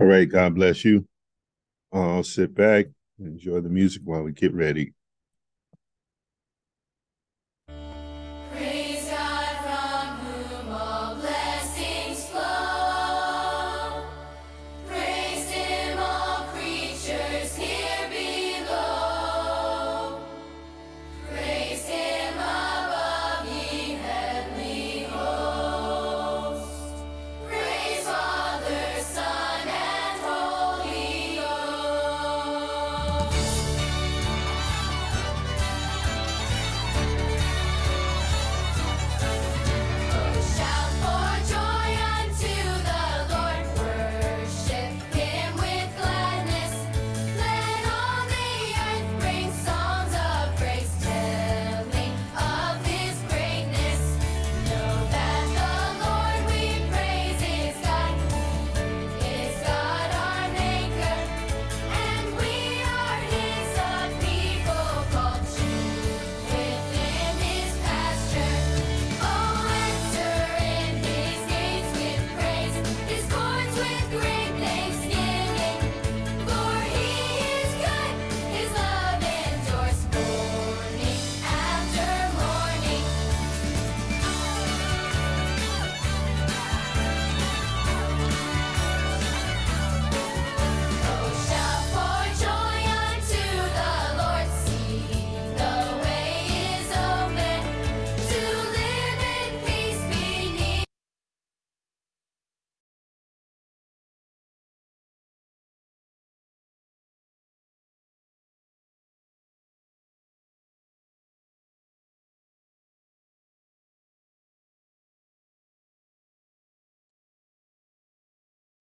All 0.00 0.06
right, 0.08 0.28
God 0.30 0.54
bless 0.56 0.84
you. 0.84 1.06
I'll 1.92 2.24
sit 2.24 2.54
back, 2.54 2.86
enjoy 3.20 3.60
the 3.60 3.70
music 3.70 4.02
while 4.04 4.22
we 4.22 4.32
get 4.32 4.54
ready. 4.54 4.94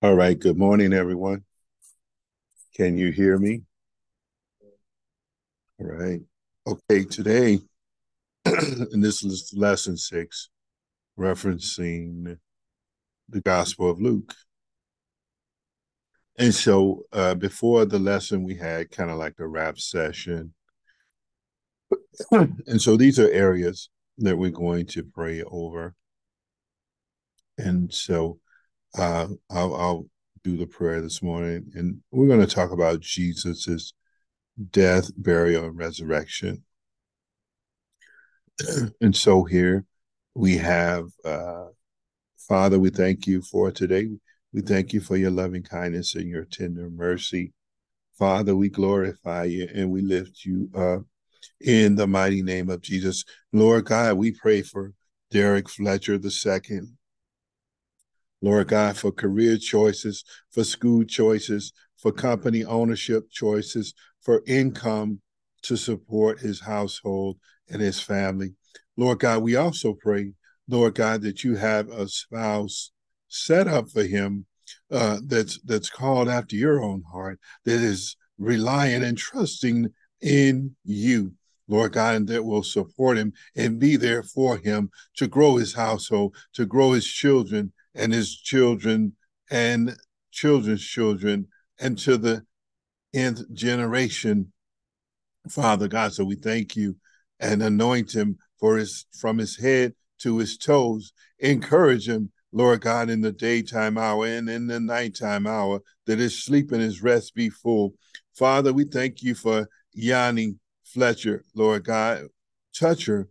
All 0.01 0.15
right. 0.15 0.39
Good 0.39 0.57
morning, 0.57 0.93
everyone. 0.93 1.43
Can 2.73 2.97
you 2.97 3.11
hear 3.11 3.37
me? 3.37 3.63
All 5.77 5.87
right. 5.87 6.21
Okay. 6.65 7.03
Today, 7.03 7.59
and 8.45 9.03
this 9.03 9.25
is 9.25 9.53
lesson 9.53 9.97
six, 9.97 10.49
referencing 11.19 12.37
the 13.27 13.41
Gospel 13.41 13.89
of 13.89 13.99
Luke. 13.99 14.33
And 16.37 16.55
so, 16.55 17.03
uh, 17.11 17.35
before 17.35 17.83
the 17.83 17.99
lesson, 17.99 18.45
we 18.45 18.55
had 18.55 18.91
kind 18.91 19.11
of 19.11 19.17
like 19.17 19.35
a 19.39 19.47
wrap 19.47 19.79
session. 19.79 20.53
and 22.31 22.81
so, 22.81 22.95
these 22.95 23.19
are 23.19 23.29
areas 23.31 23.89
that 24.19 24.37
we're 24.37 24.49
going 24.49 24.85
to 24.85 25.03
pray 25.03 25.43
over. 25.43 25.93
And 27.57 27.93
so, 27.93 28.39
uh, 28.97 29.27
I'll, 29.49 29.75
I'll 29.75 30.05
do 30.43 30.57
the 30.57 30.67
prayer 30.67 31.01
this 31.01 31.21
morning, 31.21 31.71
and 31.75 31.99
we're 32.11 32.27
going 32.27 32.45
to 32.45 32.47
talk 32.47 32.71
about 32.71 33.01
Jesus's 33.01 33.93
death, 34.71 35.11
burial, 35.17 35.65
and 35.65 35.77
resurrection. 35.77 36.63
and 39.01 39.15
so 39.15 39.43
here 39.43 39.85
we 40.35 40.57
have, 40.57 41.05
uh, 41.25 41.65
Father, 42.37 42.79
we 42.79 42.89
thank 42.89 43.27
you 43.27 43.41
for 43.41 43.71
today. 43.71 44.09
We 44.53 44.61
thank 44.61 44.93
you 44.93 45.01
for 45.01 45.15
your 45.17 45.31
loving 45.31 45.63
kindness 45.63 46.15
and 46.15 46.27
your 46.27 46.45
tender 46.45 46.89
mercy. 46.89 47.53
Father, 48.17 48.55
we 48.55 48.69
glorify 48.69 49.45
you 49.45 49.67
and 49.73 49.91
we 49.91 50.01
lift 50.01 50.43
you 50.43 50.69
up 50.75 51.03
in 51.61 51.95
the 51.95 52.07
mighty 52.07 52.41
name 52.41 52.69
of 52.69 52.81
Jesus. 52.81 53.23
Lord 53.53 53.85
God, 53.85 54.17
we 54.17 54.31
pray 54.31 54.61
for 54.61 54.93
Derrick 55.31 55.69
Fletcher 55.69 56.15
II. 56.15 56.81
Lord 58.41 58.69
God, 58.69 58.97
for 58.97 59.11
career 59.11 59.57
choices, 59.57 60.23
for 60.51 60.63
school 60.63 61.03
choices, 61.03 61.73
for 61.97 62.11
company 62.11 62.63
ownership 62.63 63.29
choices, 63.29 63.93
for 64.21 64.43
income 64.47 65.21
to 65.63 65.75
support 65.75 66.39
his 66.39 66.61
household 66.61 67.37
and 67.69 67.81
his 67.81 67.99
family. 67.99 68.53
Lord 68.95 69.19
God, 69.19 69.43
we 69.43 69.55
also 69.55 69.93
pray, 69.93 70.33
Lord 70.67 70.95
God, 70.95 71.21
that 71.21 71.43
you 71.43 71.55
have 71.55 71.89
a 71.89 72.07
spouse 72.07 72.91
set 73.27 73.67
up 73.67 73.89
for 73.89 74.03
him 74.03 74.45
uh, 74.91 75.19
that's 75.25 75.59
that's 75.63 75.89
called 75.89 76.29
after 76.29 76.55
your 76.55 76.81
own 76.81 77.03
heart, 77.11 77.39
that 77.65 77.79
is 77.79 78.15
relying 78.37 79.03
and 79.03 79.17
trusting 79.17 79.87
in 80.21 80.75
you. 80.83 81.33
Lord 81.67 81.93
God, 81.93 82.15
and 82.15 82.27
that 82.29 82.43
will 82.43 82.63
support 82.63 83.17
him 83.17 83.31
and 83.55 83.79
be 83.79 83.95
there 83.95 84.23
for 84.23 84.57
him 84.57 84.89
to 85.17 85.27
grow 85.27 85.57
his 85.57 85.75
household, 85.75 86.35
to 86.53 86.65
grow 86.65 86.93
his 86.93 87.05
children, 87.05 87.71
and 87.95 88.13
his 88.13 88.35
children 88.35 89.15
and 89.49 89.95
children's 90.31 90.85
children 90.85 91.47
and 91.79 91.97
to 91.97 92.17
the 92.17 92.43
nth 93.13 93.51
generation, 93.53 94.51
Father 95.49 95.87
God. 95.87 96.13
So 96.13 96.23
we 96.23 96.35
thank 96.35 96.75
you 96.75 96.95
and 97.39 97.63
anoint 97.63 98.13
him 98.13 98.37
for 98.59 98.77
his 98.77 99.05
from 99.19 99.37
his 99.37 99.57
head 99.57 99.93
to 100.19 100.37
his 100.37 100.57
toes. 100.57 101.13
Encourage 101.39 102.07
him, 102.07 102.31
Lord 102.51 102.81
God, 102.81 103.09
in 103.09 103.21
the 103.21 103.31
daytime 103.31 103.97
hour 103.97 104.25
and 104.25 104.49
in 104.49 104.67
the 104.67 104.79
nighttime 104.79 105.47
hour, 105.47 105.81
that 106.05 106.19
his 106.19 106.43
sleep 106.43 106.71
and 106.71 106.81
his 106.81 107.01
rest 107.01 107.33
be 107.33 107.49
full. 107.49 107.93
Father, 108.35 108.73
we 108.73 108.83
thank 108.83 109.23
you 109.23 109.33
for 109.35 109.67
Yanni 109.93 110.55
Fletcher, 110.83 111.45
Lord 111.55 111.85
God. 111.85 112.27
Touch 112.73 113.05
her 113.05 113.29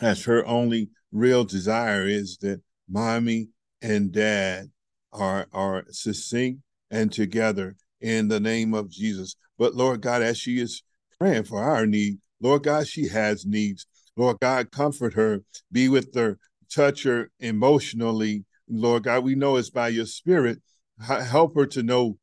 as 0.00 0.24
her 0.24 0.44
only 0.46 0.90
real 1.12 1.44
desire 1.44 2.06
is 2.06 2.38
that 2.38 2.60
mommy 2.88 3.48
and 3.82 4.12
dad 4.12 4.70
are 5.12 5.46
are 5.52 5.84
succinct 5.90 6.62
and 6.90 7.12
together 7.12 7.76
in 8.00 8.28
the 8.28 8.40
name 8.40 8.74
of 8.74 8.90
Jesus. 8.90 9.36
But 9.58 9.74
Lord 9.74 10.00
God, 10.00 10.22
as 10.22 10.38
she 10.38 10.58
is 10.58 10.82
praying 11.18 11.44
for 11.44 11.62
our 11.62 11.86
need, 11.86 12.18
Lord 12.40 12.64
God, 12.64 12.86
she 12.86 13.08
has 13.08 13.44
needs. 13.46 13.86
Lord 14.16 14.40
God, 14.40 14.70
comfort 14.70 15.14
her, 15.14 15.42
be 15.70 15.88
with 15.88 16.14
her, 16.14 16.38
touch 16.74 17.04
her 17.04 17.30
emotionally. 17.40 18.44
Lord 18.68 19.04
God, 19.04 19.24
we 19.24 19.34
know 19.34 19.56
it's 19.56 19.70
by 19.70 19.88
your 19.88 20.06
spirit. 20.06 20.60
Help 21.00 21.54
her 21.56 21.66
to 21.66 21.82
know, 21.82 22.18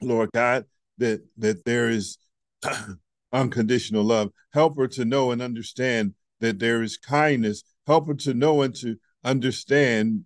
Lord 0.00 0.30
God, 0.32 0.64
that 0.98 1.20
that 1.38 1.64
there 1.64 1.88
is 1.88 2.18
unconditional 3.32 4.04
love. 4.04 4.30
Help 4.52 4.76
her 4.76 4.88
to 4.88 5.04
know 5.04 5.30
and 5.30 5.42
understand 5.42 6.14
that 6.40 6.58
there 6.58 6.82
is 6.82 6.96
kindness. 6.96 7.62
Help 7.86 8.08
her 8.08 8.14
to 8.14 8.34
know 8.34 8.62
and 8.62 8.74
to 8.76 8.96
understand 9.24 10.24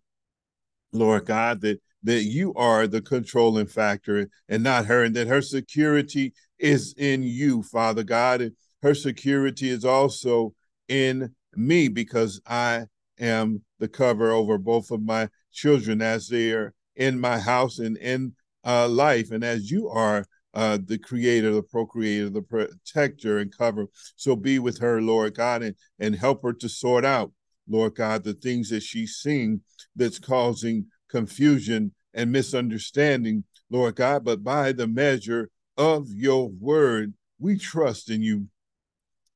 Lord 0.95 1.27
God, 1.27 1.61
that 1.63 1.81
that 2.05 2.25
you 2.25 2.53
are 2.55 2.87
the 2.87 3.01
controlling 3.01 3.67
factor 3.67 4.29
and 4.49 4.63
not 4.63 4.87
her, 4.87 5.05
and 5.05 5.17
that 5.17 5.27
her 5.27 5.41
security 5.41 6.35
is 6.59 6.95
in 6.99 7.23
you, 7.23 7.63
Father 7.63 8.03
God, 8.03 8.43
and 8.43 8.53
her 8.83 8.95
security 8.95 9.71
is 9.71 9.85
also 9.85 10.55
in 10.89 11.35
me 11.57 11.89
because 11.89 12.41
I 12.47 12.85
am 13.19 13.63
the 13.79 13.89
cover 13.89 14.33
over 14.33 14.59
both 14.59 14.91
of 14.91 15.03
my 15.03 15.31
children 15.51 16.03
as 16.03 16.29
they 16.29 16.53
are 16.53 16.75
in 16.95 17.19
my 17.19 17.39
house 17.39 17.79
and 17.79 17.97
in 17.97 18.35
uh, 18.65 18.89
life, 18.89 19.31
and 19.31 19.43
as 19.43 19.71
you 19.71 19.89
are 19.89 20.27
uh, 20.53 20.79
the 20.85 20.99
creator, 20.99 21.53
the 21.53 21.63
procreator, 21.63 22.31
the 22.31 22.43
protector, 22.43 23.39
and 23.39 23.57
cover. 23.57 23.87
So 24.17 24.37
be 24.37 24.59
with 24.59 24.79
her, 24.79 25.03
Lord 25.03 25.35
God, 25.35 25.63
and, 25.63 25.75
and 25.99 26.15
help 26.15 26.43
her 26.43 26.53
to 26.53 26.69
sort 26.69 27.05
out 27.05 27.33
Lord 27.69 27.95
God, 27.95 28.25
the 28.25 28.35
things 28.35 28.71
that 28.71 28.83
she's 28.83 29.17
seeing 29.17 29.61
that's 29.97 30.19
causing 30.19 30.87
confusion 31.09 31.93
and 32.13 32.31
misunderstanding, 32.31 33.45
Lord 33.71 33.97
God, 33.97 34.25
but 34.25 34.45
by 34.45 34.73
the 34.73 34.87
measure 34.87 35.51
of 35.77 36.09
your 36.11 36.49
word. 36.49 37.15
We 37.39 37.59
trust 37.59 38.11
in 38.11 38.23
you, 38.23 38.47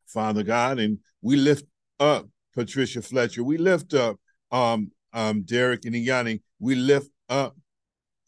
Father 0.07 0.43
God, 0.43 0.79
and 0.79 0.99
we 1.21 1.37
lift 1.37 1.65
up 1.99 2.29
Patricia 2.55 3.03
Fletcher. 3.03 3.43
We 3.43 3.59
lift 3.59 3.95
up 3.95 4.19
um, 4.51 4.93
um, 5.13 5.43
Derrick 5.43 5.85
and 5.85 5.95
E'Yani. 5.95 6.41
We 6.61 6.75
lift 6.75 7.11
up 7.29 7.57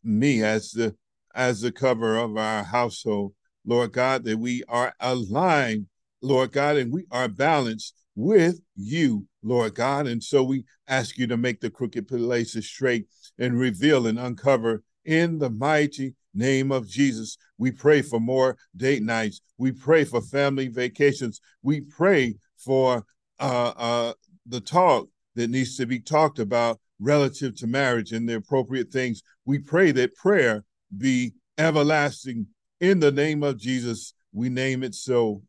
me 0.03 0.43
as 0.43 0.73
the 0.73 0.95
as 1.35 1.61
the 1.61 1.71
cover 1.71 2.17
of 2.17 2.37
our 2.37 2.65
household, 2.65 3.35
Lord 3.65 3.93
God, 3.93 4.25
that 4.25 4.39
we 4.39 4.65
are 4.69 4.93
aligned, 4.99 5.87
Lord 6.21 6.51
God, 6.51 6.77
and 6.77 6.93
we 6.93 7.07
are 7.13 7.29
balanced 7.29 7.95
with 8.17 8.61
you, 8.75 9.27
Lord 9.43 9.75
God. 9.75 10.07
And 10.07 10.23
so 10.23 10.43
we 10.43 10.65
ask 10.89 11.17
you 11.19 11.27
to 11.29 11.37
make 11.37 11.61
the 11.61 11.71
crooked 11.71 12.09
places 12.09 12.67
straight 12.67 13.07
and 13.39 13.59
reveal 13.59 14.07
and 14.07 14.19
uncover 14.19 14.83
in 15.05 15.39
the 15.39 15.51
mighty 15.51 16.15
name 16.35 16.71
of 16.71 16.89
Jesus. 16.89 17.37
We 17.59 17.71
pray 17.71 18.03
for 18.03 18.21
more 18.21 18.57
date 18.77 19.03
nights. 19.03 19.41
We 19.59 19.73
pray 19.73 20.05
for 20.05 20.21
family 20.21 20.69
vacations. 20.69 21.41
We 21.63 21.81
pray 21.81 22.37
for 22.59 23.05
uh, 23.39 23.73
uh, 23.77 24.13
the 24.47 24.61
talk 24.61 25.09
that 25.35 25.51
needs 25.51 25.77
to 25.77 25.87
be 25.87 26.01
talked 26.01 26.39
about 26.39 26.79
relative 26.99 27.57
to 27.57 27.67
marriage 27.67 28.13
and 28.13 28.29
the 28.29 28.37
appropriate 28.37 28.91
things. 28.91 29.23
We 29.45 29.59
pray 29.59 29.91
that 29.93 30.15
prayer 30.15 30.65
be 30.97 31.35
everlasting 31.57 32.47
in 32.81 33.01
the 33.01 33.13
name 33.13 33.43
of 33.43 33.59
Jesus. 33.59 34.15
We 34.33 34.49
name 34.49 34.83
it 34.83 34.95
so. 34.95 35.43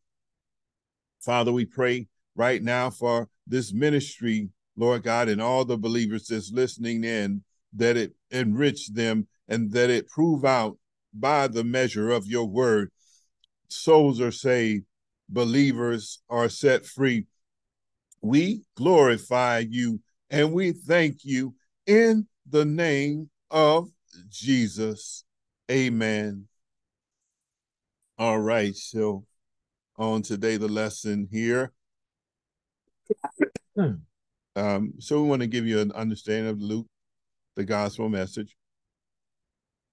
Father, 1.20 1.52
we 1.52 1.66
pray 1.66 2.08
right 2.34 2.62
now 2.62 2.90
for 2.90 3.28
this 3.46 3.72
ministry, 3.72 4.48
Lord 4.76 5.02
God, 5.02 5.28
and 5.28 5.40
all 5.40 5.64
the 5.64 5.76
believers 5.76 6.26
that's 6.26 6.52
listening 6.52 7.04
in, 7.04 7.42
that 7.74 7.96
it 7.96 8.14
enrich 8.30 8.88
them 8.88 9.26
and 9.48 9.70
that 9.72 9.90
it 9.90 10.08
prove 10.08 10.44
out 10.44 10.78
by 11.12 11.46
the 11.46 11.64
measure 11.64 12.10
of 12.10 12.26
your 12.26 12.46
word. 12.46 12.90
Souls 13.68 14.20
are 14.20 14.32
saved, 14.32 14.84
believers 15.28 16.20
are 16.28 16.48
set 16.48 16.86
free. 16.86 17.26
We 18.20 18.62
glorify 18.76 19.64
you 19.68 20.00
and 20.30 20.52
we 20.52 20.72
thank 20.72 21.24
you 21.24 21.54
in 21.86 22.26
the 22.48 22.64
name 22.64 23.30
of 23.50 23.88
Jesus. 24.28 25.24
Amen. 25.70 26.46
All 28.18 28.38
right, 28.38 28.74
so 28.76 29.24
on 29.96 30.22
today, 30.22 30.56
the 30.56 30.68
lesson 30.68 31.28
here. 31.30 31.72
Um, 34.56 34.94
so 34.98 35.22
we 35.22 35.28
want 35.28 35.42
to 35.42 35.48
give 35.48 35.66
you 35.66 35.80
an 35.80 35.92
understanding 35.92 36.48
of 36.48 36.60
Luke, 36.60 36.86
the 37.56 37.64
gospel 37.64 38.08
message, 38.08 38.56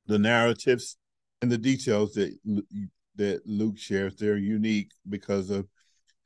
the 0.05 0.19
narratives, 0.19 0.97
and 1.41 1.51
the 1.51 1.57
details 1.57 2.13
that 2.13 2.35
that 3.15 3.41
Luke 3.45 3.77
shares. 3.77 4.15
They're 4.15 4.37
unique 4.37 4.91
because 5.07 5.49
of 5.49 5.67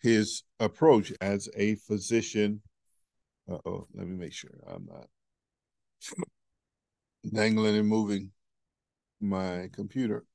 his 0.02 0.44
approach 0.60 1.14
as 1.22 1.50
a 1.56 1.76
physician. 1.76 2.62
Uh 3.50 3.58
oh, 3.66 3.88
let 3.94 4.08
me 4.08 4.16
make 4.16 4.34
sure 4.34 4.52
I'm 4.68 4.86
not 4.86 5.08
dangling 7.32 7.78
and 7.78 7.88
moving 7.88 8.32
my 9.22 9.70
computer. 9.74 10.26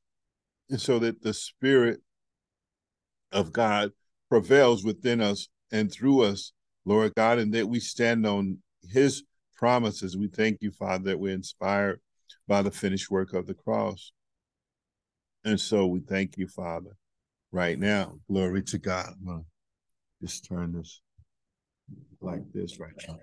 And 0.71 0.81
so 0.81 0.99
that 0.99 1.23
the 1.23 1.35
Spirit 1.35 2.01
of 3.33 3.53
God 3.53 3.93
prevails 4.29 4.85
within 4.85 5.21
us 5.21 5.49
and 5.71 5.91
through 5.91 6.23
us, 6.23 6.53
Lord 6.85 7.15
God, 7.15 7.39
and 7.39 7.53
that 7.55 7.69
we 7.69 7.81
stand 7.81 8.27
on 8.27 8.59
His 8.83 9.25
promises. 9.57 10.17
We 10.17 10.29
thank 10.29 10.59
you, 10.61 10.71
Father, 10.71 11.05
that 11.05 11.21
we're 11.21 11.35
inspired 11.35 12.01
by 12.47 12.63
the 12.63 12.71
finished 12.71 13.11
work 13.11 13.35
of 13.35 13.47
the 13.47 13.55
cross. 13.55 14.13
And 15.45 15.61
so 15.61 15.87
we 15.87 16.01
thank 16.01 16.37
you, 16.37 16.49
Father, 16.49 16.97
right 17.53 17.79
now. 17.79 18.19
Glory 18.31 18.63
to 18.65 18.79
God. 18.79 19.15
I'm 19.19 19.27
going 19.27 19.41
to 19.41 20.27
just 20.27 20.45
turn 20.45 20.73
this 20.73 21.01
like 22.21 22.43
this 22.53 22.79
right 22.79 22.93
now. 23.07 23.19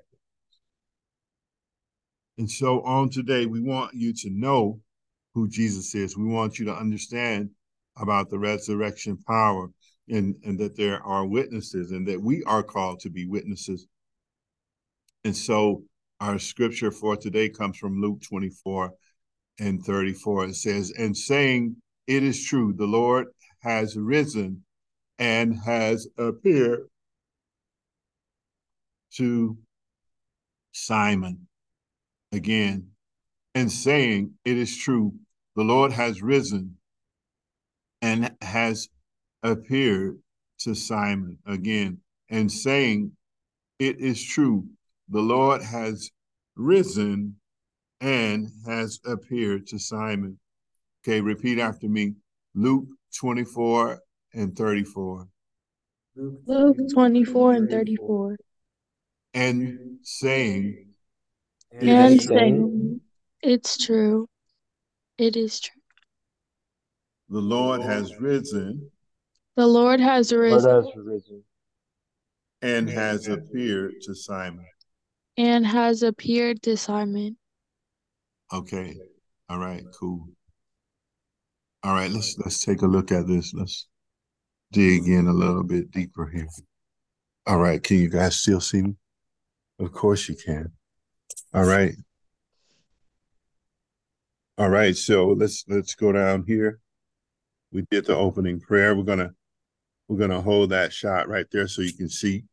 And 2.38 2.50
so 2.50 2.82
on 2.82 3.10
today, 3.10 3.46
we 3.46 3.62
want 3.62 3.94
you 3.94 4.14
to 4.14 4.30
know 4.30 4.80
who 5.34 5.48
Jesus 5.48 5.96
is. 5.96 6.18
We 6.18 6.26
want 6.26 6.60
you 6.60 6.66
to 6.66 6.74
understand 6.74 7.50
about 7.98 8.30
the 8.30 8.40
resurrection 8.40 9.18
power 9.28 9.70
and, 10.10 10.36
and 10.44 10.60
that 10.60 10.76
there 10.76 11.02
are 11.04 11.26
witnesses 11.26 11.92
and 11.92 12.08
that 12.08 12.22
we 12.22 12.44
are 12.44 12.64
called 12.64 13.00
to 13.02 13.10
be 13.10 13.26
witnesses. 13.26 13.88
And 15.24 15.36
so 15.36 15.84
our 16.20 16.40
scripture 16.40 16.92
for 16.92 17.18
today 17.18 17.50
comes 17.50 17.78
from 17.78 18.02
Luke 18.02 18.22
24 18.22 18.94
and 19.60 19.84
34. 19.84 20.46
It 20.46 20.56
says, 20.56 20.92
And 20.92 21.18
saying, 21.18 21.78
It 22.08 22.24
is 22.24 22.46
true, 22.46 22.74
the 22.74 22.86
Lord 22.86 23.28
has 23.62 23.98
risen 23.98 24.64
and 25.18 25.58
has 25.66 26.08
appeared 26.18 26.82
to 29.16 29.58
Simon 30.74 31.48
again, 32.32 32.90
and 33.54 33.72
saying, 33.72 34.34
It 34.44 34.58
is 34.58 34.78
true, 34.78 35.14
the 35.56 35.64
Lord 35.64 35.94
has 35.94 36.22
risen 36.22 36.78
and 38.02 38.36
has 38.42 38.90
appeared 39.46 40.20
to 40.60 40.74
Simon 40.74 41.38
again, 41.46 42.00
and 42.30 42.52
saying, 42.52 43.12
It 43.80 44.00
is 44.00 44.24
true, 44.24 44.66
the 45.10 45.22
Lord 45.22 45.62
has 45.62 46.10
risen 46.56 47.36
and 48.02 48.50
has 48.66 49.00
appeared 49.06 49.68
to 49.68 49.80
Simon. 49.80 50.40
Okay, 51.04 51.22
repeat 51.22 51.60
after 51.60 51.88
me 51.88 52.14
Luke 52.56 52.88
24 53.20 54.00
and 54.34 54.56
34. 54.58 55.28
Luke 56.16 56.78
24 56.94 57.54
and 57.54 57.70
34. 57.70 58.38
And 59.34 60.00
saying, 60.02 60.88
and 61.72 62.22
saying, 62.22 63.02
It's 63.42 63.78
true. 63.78 64.28
It 65.18 65.36
is 65.36 65.60
true. 65.60 65.82
The 67.30 67.40
Lord 67.40 67.82
has 67.82 68.16
risen. 68.20 68.90
The 69.56 69.68
Lord 69.68 70.00
has 70.00 70.34
risen. 70.34 70.70
Lord 70.70 70.86
has 70.86 70.94
risen. 70.96 71.44
And 72.62 72.90
has 72.90 73.28
appeared 73.28 73.94
to 74.02 74.16
Simon. 74.16 74.66
And 75.38 75.66
has 75.66 76.04
appeared 76.04 76.62
to 76.64 76.76
Simon. 76.76 77.38
Okay. 78.52 78.96
All 79.50 79.60
right, 79.60 79.84
cool. 80.00 80.28
All 81.84 81.94
right, 81.94 82.10
let's 82.10 82.36
let's 82.40 82.66
take 82.66 82.82
a 82.82 82.88
look 82.88 83.12
at 83.12 83.28
this. 83.28 83.54
Let's 83.54 83.88
dig 84.72 85.08
in 85.08 85.28
a 85.28 85.34
little 85.34 85.64
bit 85.64 85.92
deeper 85.92 86.28
here. 86.34 86.48
All 87.46 87.60
right, 87.60 87.82
can 87.82 87.98
you 87.98 88.10
guys 88.10 88.42
still 88.42 88.60
see 88.60 88.82
me? 88.82 88.96
Of 89.80 89.92
course 89.92 90.28
you 90.28 90.36
can. 90.36 90.72
All 91.54 91.66
right. 91.66 91.94
All 94.58 94.70
right, 94.70 94.96
so 94.96 95.28
let's 95.28 95.64
let's 95.68 95.94
go 95.96 96.12
down 96.12 96.44
here. 96.48 96.80
We 97.72 97.86
did 97.92 98.06
the 98.06 98.16
opening 98.16 98.60
prayer. 98.60 98.96
We're 98.96 99.04
gonna 99.04 99.32
we're 100.08 100.18
gonna 100.18 100.42
hold 100.42 100.70
that 100.72 100.94
shot 100.94 101.28
right 101.28 101.46
there 101.52 101.68
so 101.68 101.82
you 101.82 101.94
can 101.94 102.10
see. 102.10 102.44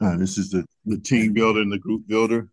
Uh, 0.00 0.16
this 0.16 0.38
is 0.38 0.50
the 0.50 0.64
the 0.86 0.98
team 0.98 1.32
builder 1.32 1.60
and 1.60 1.72
the 1.72 1.78
group 1.78 2.06
builder. 2.06 2.48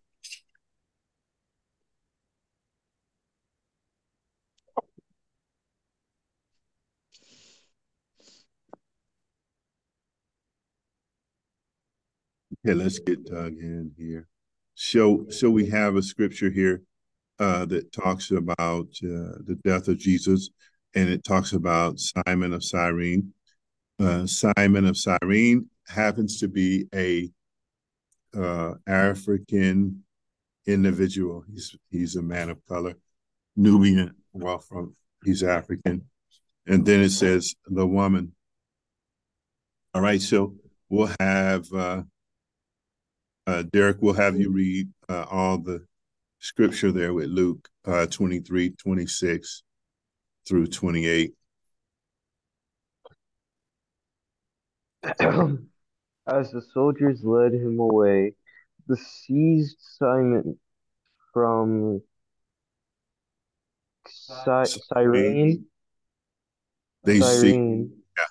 Okay, 12.64 12.74
let's 12.74 12.98
get 12.98 13.24
dug 13.24 13.52
in 13.58 13.92
here. 13.96 14.26
So, 14.74 15.26
so 15.30 15.50
we 15.50 15.66
have 15.70 15.96
a 15.96 16.02
scripture 16.02 16.50
here 16.50 16.82
uh, 17.38 17.64
that 17.66 17.92
talks 17.92 18.30
about 18.30 18.88
uh, 19.02 19.38
the 19.44 19.58
death 19.64 19.88
of 19.88 19.98
Jesus, 19.98 20.50
and 20.94 21.08
it 21.08 21.24
talks 21.24 21.52
about 21.52 21.98
Simon 21.98 22.52
of 22.52 22.64
Cyrene. 22.64 23.32
Uh, 23.98 24.26
Simon 24.26 24.86
of 24.86 24.96
Cyrene 24.96 25.66
happens 25.86 26.38
to 26.40 26.48
be 26.48 26.86
a 26.94 27.30
uh, 28.36 28.74
African 28.86 30.02
individual. 30.66 31.44
He's 31.50 31.76
he's 31.90 32.16
a 32.16 32.22
man 32.22 32.50
of 32.50 32.64
color, 32.66 32.94
Nubian. 33.56 34.14
Well, 34.32 34.58
from 34.58 34.94
he's 35.24 35.42
African, 35.42 36.02
and 36.66 36.84
then 36.84 37.00
it 37.00 37.10
says 37.10 37.54
the 37.66 37.86
woman. 37.86 38.32
All 39.94 40.02
right, 40.02 40.20
so 40.20 40.54
we'll 40.90 41.10
have 41.18 41.72
uh, 41.72 42.02
uh, 43.46 43.62
Derrick, 43.72 43.98
we'll 44.00 44.14
have 44.14 44.38
you 44.38 44.50
read 44.50 44.88
uh, 45.08 45.24
all 45.30 45.58
the 45.58 45.84
scripture 46.40 46.90
there 46.90 47.14
with 47.14 47.28
Luke 47.28 47.68
uh, 47.84 48.06
23, 48.06 48.70
26 48.70 49.62
through 50.46 50.66
28. 50.66 51.32
As 56.26 56.50
the 56.50 56.62
soldiers 56.74 57.22
led 57.22 57.52
him 57.54 57.78
away, 57.78 58.34
the 58.86 58.96
seized 58.96 59.76
Simon 59.80 60.58
from 61.32 62.02
Si- 64.08 64.80
Cyrene. 64.88 65.66
They 67.04 67.20
see. 67.20 67.90
Yeah. 68.18 68.24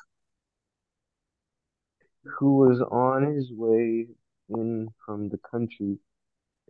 who 2.40 2.58
was 2.58 2.82
on 2.82 3.36
his 3.36 3.52
way 3.52 4.08
in 4.50 4.90
from 5.06 5.30
the 5.30 5.38
country, 5.38 5.98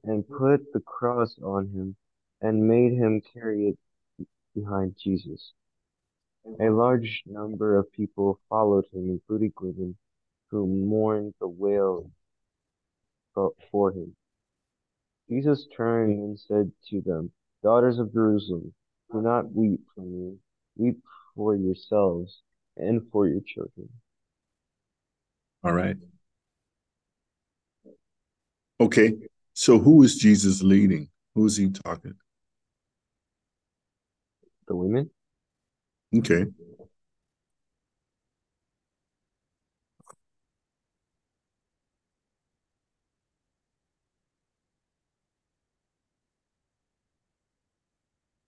and 0.04 0.28
put 0.28 0.72
the 0.74 0.82
cross 0.82 1.38
on 1.42 1.68
him, 1.70 1.96
and 2.42 2.68
made 2.68 2.94
him 2.94 3.22
carry 3.34 3.70
it 3.70 4.28
behind 4.54 4.96
Jesus. 5.02 5.54
A 6.60 6.70
large 6.70 7.24
number 7.26 7.78
of 7.78 7.92
people 7.92 8.40
followed 8.50 8.86
him, 8.94 9.10
including 9.10 9.52
women 9.60 9.98
who 10.52 10.68
mourned 10.68 11.34
the 11.40 11.48
wail 11.48 12.10
for 13.72 13.92
him. 13.92 14.16
Jesus 15.28 15.68
turned 15.76 16.20
and 16.20 16.40
said 16.40 16.72
to 16.90 17.02
them, 17.02 17.32
Daughters 17.64 17.98
of 17.98 18.14
Jerusalem, 18.14 18.74
do 19.12 19.22
not 19.22 19.52
weep 19.52 19.82
for 19.96 20.02
me, 20.02 20.38
weep 20.78 21.00
for 21.36 21.56
yourselves 21.56 22.42
and 22.78 23.02
for 23.12 23.28
your 23.28 23.42
children. 23.42 23.90
All 25.64 25.74
right. 25.74 25.98
Okay. 28.80 29.14
So 29.54 29.80
who 29.80 30.04
is 30.04 30.16
Jesus 30.18 30.62
leading? 30.62 31.10
Who 31.34 31.46
is 31.48 31.58
he 31.58 31.70
talking? 31.70 32.16
The 34.68 34.76
women? 34.76 35.10
Okay. 36.14 36.46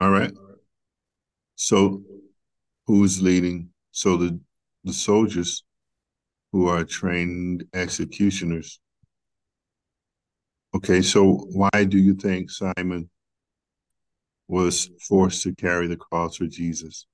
All 0.02 0.10
right. 0.12 0.32
So 1.56 2.04
who 2.88 3.04
is 3.04 3.22
leading? 3.22 3.72
So 3.92 4.18
the 4.18 4.40
the 4.86 4.94
soldiers 4.94 5.64
who 6.52 6.68
are 6.68 6.84
trained 6.86 7.66
executioners. 7.74 8.80
Okay, 10.76 11.02
so 11.02 11.48
why 11.52 11.84
do 11.86 11.98
you 11.98 12.14
think 12.14 12.52
Simon 12.52 13.10
was 14.48 14.90
forced 15.08 15.44
to 15.44 15.56
carry 15.56 15.88
the 15.88 15.96
cross 15.98 16.38
for 16.38 16.48
Jesus? 16.48 17.06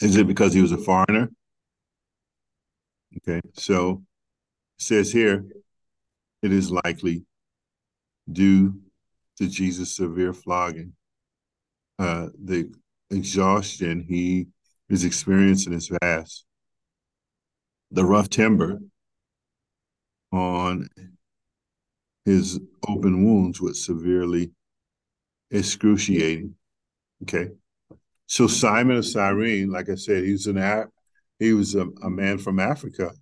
Is 0.00 0.16
it 0.16 0.26
because 0.26 0.52
he 0.52 0.60
was 0.62 0.72
a 0.72 0.78
foreigner? 0.78 1.30
Okay, 3.18 3.40
so 3.54 4.02
says 4.78 5.12
here, 5.12 5.44
it 6.42 6.52
is 6.52 6.70
likely 6.70 7.24
due 8.30 8.74
to 9.38 9.48
Jesus' 9.48 9.96
severe 9.96 10.32
flogging, 10.32 10.94
uh, 11.98 12.28
the 12.42 12.72
exhaustion 13.10 14.04
he 14.08 14.48
is 14.88 15.04
experiencing 15.04 15.72
is 15.72 15.90
vast. 16.02 16.44
The 17.90 18.04
rough 18.04 18.28
timber 18.28 18.80
on 20.32 20.88
his 22.24 22.58
open 22.88 23.24
wounds 23.24 23.60
was 23.60 23.84
severely 23.84 24.52
excruciating. 25.50 26.56
Okay. 27.22 27.50
So 28.26 28.46
Simon 28.46 28.96
of 28.96 29.06
Cyrene, 29.06 29.70
like 29.70 29.88
I 29.88 29.96
said, 29.96 30.24
he 30.24 30.32
was 30.32 30.46
an 30.46 30.88
he 31.38 31.52
was 31.52 31.74
a, 31.74 31.86
a 32.02 32.10
man 32.10 32.38
from 32.38 32.58
Africa, 32.58 33.12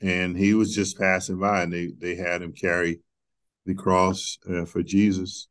and 0.00 0.36
he 0.36 0.54
was 0.54 0.74
just 0.74 0.98
passing 0.98 1.38
by, 1.38 1.62
and 1.62 1.72
they 1.72 1.92
they 1.98 2.14
had 2.14 2.42
him 2.42 2.52
carry 2.52 3.00
the 3.66 3.74
cross 3.74 4.38
uh, 4.50 4.64
for 4.64 4.82
Jesus. 4.82 5.48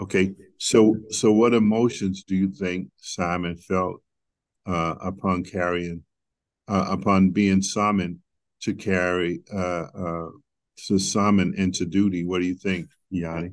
Okay, 0.00 0.34
so 0.58 0.96
so 1.10 1.32
what 1.32 1.54
emotions 1.54 2.24
do 2.24 2.36
you 2.36 2.50
think 2.50 2.88
Simon 2.98 3.56
felt 3.56 4.02
uh, 4.66 4.94
upon 5.00 5.44
carrying, 5.44 6.02
uh, 6.68 6.86
upon 6.88 7.30
being 7.30 7.62
summoned 7.62 8.18
to 8.62 8.74
carry, 8.74 9.42
uh, 9.52 9.86
uh, 9.94 10.28
to 10.86 10.98
summon 10.98 11.54
into 11.56 11.84
duty? 11.84 12.24
What 12.24 12.40
do 12.40 12.46
you 12.46 12.54
think, 12.54 12.88
Yanni? 13.10 13.52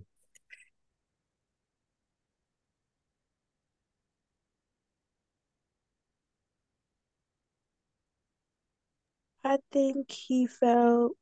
I 9.49 9.57
think 9.71 10.11
he 10.11 10.45
felt 10.45 11.13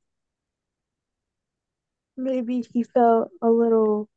maybe 2.18 2.62
he 2.74 2.84
felt 2.84 3.30
a 3.42 3.50
little 3.50 4.10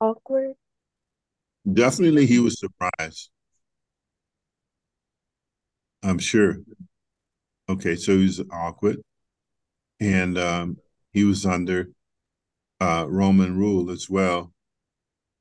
awkward. 0.00 0.54
Definitely, 1.72 2.26
he 2.26 2.40
was 2.40 2.58
surprised. 2.58 3.30
I'm 6.02 6.18
sure. 6.18 6.56
Okay, 7.68 7.94
so 7.94 8.16
he 8.16 8.24
was 8.24 8.42
awkward, 8.50 9.00
and 10.00 10.36
um, 10.36 10.78
he 11.12 11.22
was 11.22 11.46
under 11.46 11.90
uh, 12.80 13.06
Roman 13.08 13.56
rule 13.56 13.92
as 13.92 14.10
well, 14.10 14.52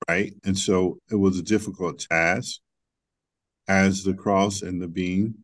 right? 0.07 0.31
And 0.43 0.55
so 0.55 0.99
it 1.09 1.15
was 1.15 1.39
a 1.39 1.43
difficult 1.43 2.05
task 2.07 2.59
as 3.67 4.03
the 4.03 4.13
cross 4.13 4.61
and 4.61 4.79
the 4.79 4.87
beam 4.87 5.43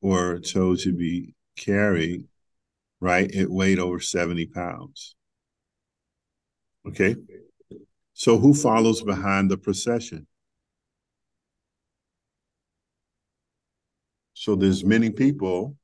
were 0.00 0.38
told 0.38 0.78
to 0.80 0.92
be 0.92 1.34
carried, 1.56 2.26
right? 3.00 3.30
It 3.32 3.50
weighed 3.50 3.78
over 3.78 4.00
70 4.00 4.46
pounds. 4.46 5.16
Okay. 6.86 7.16
So 8.14 8.38
who 8.38 8.54
follows 8.54 9.02
behind 9.02 9.50
the 9.50 9.58
procession? 9.58 10.26
So 14.34 14.54
there's 14.54 14.84
many 14.84 15.10
people, 15.10 15.76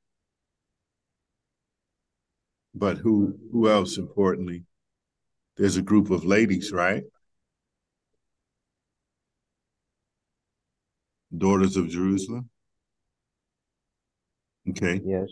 but 2.75 2.99
who 2.99 3.39
who 3.51 3.69
else 3.69 3.99
importantly? 3.99 4.65
There's 5.57 5.77
a 5.77 5.83
group 5.83 6.11
of 6.11 6.25
ladies, 6.25 6.73
right? 6.73 7.03
Daughters 11.37 11.77
of 11.77 11.89
Jerusalem. 11.89 12.49
Okay. 14.71 15.01
Yes. 15.05 15.29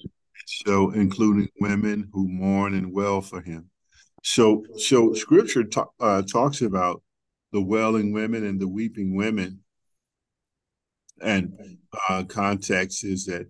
So 0.46 0.90
including 0.90 1.49
women 1.60 2.08
who 2.12 2.28
mourn 2.28 2.75
and 2.75 2.92
wail 2.92 3.20
for 3.20 3.40
him. 3.40 3.70
So 4.22 4.64
so 4.76 5.12
scripture 5.12 5.64
ta- 5.64 5.90
uh, 6.00 6.22
talks 6.22 6.62
about 6.62 7.02
the 7.52 7.60
wailing 7.60 8.12
women 8.12 8.44
and 8.44 8.60
the 8.60 8.68
weeping 8.68 9.14
women. 9.14 9.60
And 11.22 11.52
uh, 12.08 12.25
context 12.25 13.04
is 13.04 13.26
that 13.26 13.49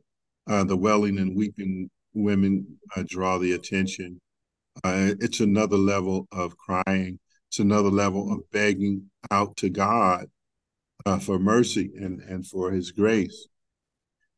uh, 0.48 0.64
the 0.64 0.76
wailing 0.76 1.18
and 1.18 1.36
weeping 1.36 1.90
women 2.14 2.78
uh, 2.96 3.04
draw 3.06 3.38
the 3.38 3.52
attention. 3.52 4.20
Uh, 4.82 5.12
it's 5.20 5.40
another 5.40 5.76
level 5.76 6.26
of 6.32 6.56
crying. 6.56 7.18
It's 7.48 7.58
another 7.58 7.90
level 7.90 8.32
of 8.32 8.50
begging 8.50 9.10
out 9.30 9.56
to 9.58 9.68
God 9.68 10.26
uh, 11.06 11.18
for 11.18 11.38
mercy 11.38 11.90
and, 11.96 12.20
and 12.20 12.46
for 12.46 12.70
his 12.70 12.90
grace. 12.90 13.48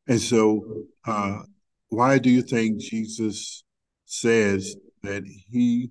And 0.07 0.19
so, 0.19 0.85
uh, 1.05 1.43
why 1.89 2.17
do 2.17 2.29
you 2.29 2.41
think 2.41 2.79
Jesus 2.79 3.63
says 4.05 4.75
that 5.01 5.23
he, 5.25 5.89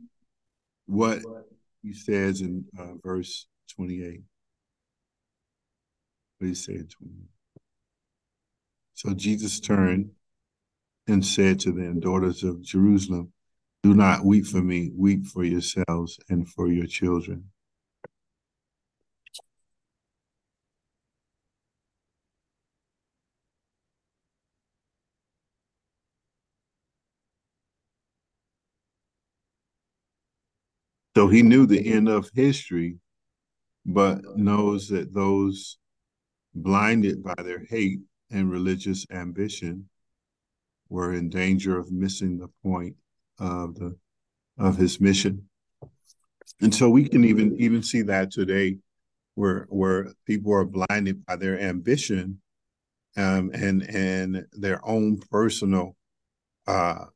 what 0.87 1.21
he 1.83 1.95
says 1.95 2.41
in 2.41 2.65
uh, 2.79 2.95
verse 3.03 3.47
28? 3.77 4.21
What 6.39 6.49
you 6.49 6.55
say 6.55 6.75
in 6.75 6.89
28? 6.89 7.29
So 8.95 9.15
Jesus 9.15 9.61
turned 9.61 10.11
and 11.09 11.25
said 11.25 11.59
to 11.61 11.73
them, 11.73 12.01
Daughters 12.01 12.45
of 12.45 12.63
Jerusalem, 12.63 13.33
do 13.83 13.95
not 13.95 14.25
weep 14.25 14.47
for 14.47 14.63
me, 14.63 14.93
weep 14.97 15.27
for 15.27 15.43
yourselves 15.43 16.19
and 16.29 16.49
for 16.49 16.69
your 16.69 16.87
children. 16.87 17.52
So 31.15 31.29
he 31.29 31.43
knew 31.43 31.67
the 31.67 31.93
end 31.93 32.09
of 32.09 32.31
history, 32.35 32.97
but 33.85 34.21
knows 34.37 34.89
that 34.89 35.13
those 35.13 35.79
blinded 36.55 37.23
by 37.23 37.35
their 37.39 37.65
hate 37.65 38.01
and 38.31 38.51
religious 38.51 39.07
ambition 39.11 39.89
were 40.89 41.13
in 41.13 41.29
danger 41.29 41.79
of 41.79 41.91
missing 41.91 42.39
the 42.39 42.49
point 42.63 42.97
of 43.39 43.75
the 43.75 43.97
of 44.59 44.77
his 44.77 45.01
mission. 45.01 45.49
And 46.61 46.75
so 46.75 46.89
we 46.89 47.09
can 47.09 47.25
even 47.25 47.57
even 47.59 47.83
see 47.83 48.03
that 48.03 48.31
today 48.31 48.79
where 49.35 49.67
where 49.69 50.13
people 50.27 50.53
are 50.53 50.65
blinded 50.65 51.25
by 51.27 51.37
their 51.37 51.59
ambition 51.59 52.41
um, 53.17 53.51
and 53.55 53.83
and 53.83 54.47
their 54.53 54.87
own 54.87 55.19
personal 55.31 55.97
uh, 56.67 57.07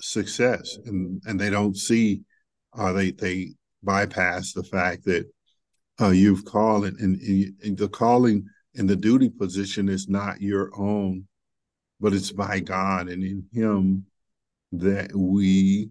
success 0.00 0.78
and 0.86 1.20
and 1.26 1.38
they 1.38 1.50
don't 1.50 1.76
see 1.76 2.22
uh 2.76 2.92
they 2.92 3.10
they 3.12 3.52
bypass 3.82 4.52
the 4.52 4.62
fact 4.62 5.04
that 5.04 5.28
uh 6.00 6.10
you've 6.10 6.44
called 6.44 6.84
and, 6.84 6.98
and, 6.98 7.54
and 7.62 7.78
the 7.78 7.88
calling 7.88 8.46
and 8.76 8.88
the 8.88 8.96
duty 8.96 9.28
position 9.28 9.88
is 9.88 10.08
not 10.08 10.40
your 10.40 10.70
own 10.76 11.26
but 12.00 12.12
it's 12.12 12.32
by 12.32 12.60
god 12.60 13.08
and 13.08 13.22
in 13.22 13.44
him 13.52 14.04
that 14.72 15.14
we 15.14 15.90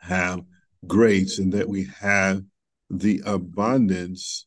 have 0.00 0.40
grace 0.86 1.38
and 1.38 1.52
that 1.52 1.68
we 1.68 1.86
have 2.00 2.42
the 2.90 3.20
abundance 3.26 4.46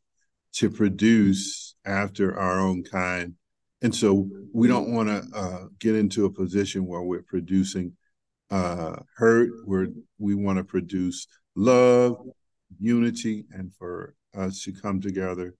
to 0.53 0.69
produce 0.69 1.75
after 1.85 2.37
our 2.37 2.59
own 2.59 2.83
kind. 2.83 3.33
And 3.81 3.93
so 3.93 4.29
we 4.53 4.67
don't 4.67 4.93
want 4.93 5.09
to 5.09 5.37
uh, 5.37 5.65
get 5.79 5.95
into 5.95 6.25
a 6.25 6.31
position 6.31 6.85
where 6.85 7.01
we're 7.01 7.23
producing 7.23 7.93
uh, 8.51 8.97
hurt. 9.15 9.49
Where 9.65 9.87
we 10.19 10.35
want 10.35 10.57
to 10.57 10.63
produce 10.63 11.27
love, 11.55 12.17
unity, 12.79 13.45
and 13.51 13.73
for 13.73 14.13
us 14.35 14.63
to 14.63 14.73
come 14.73 15.01
together 15.01 15.55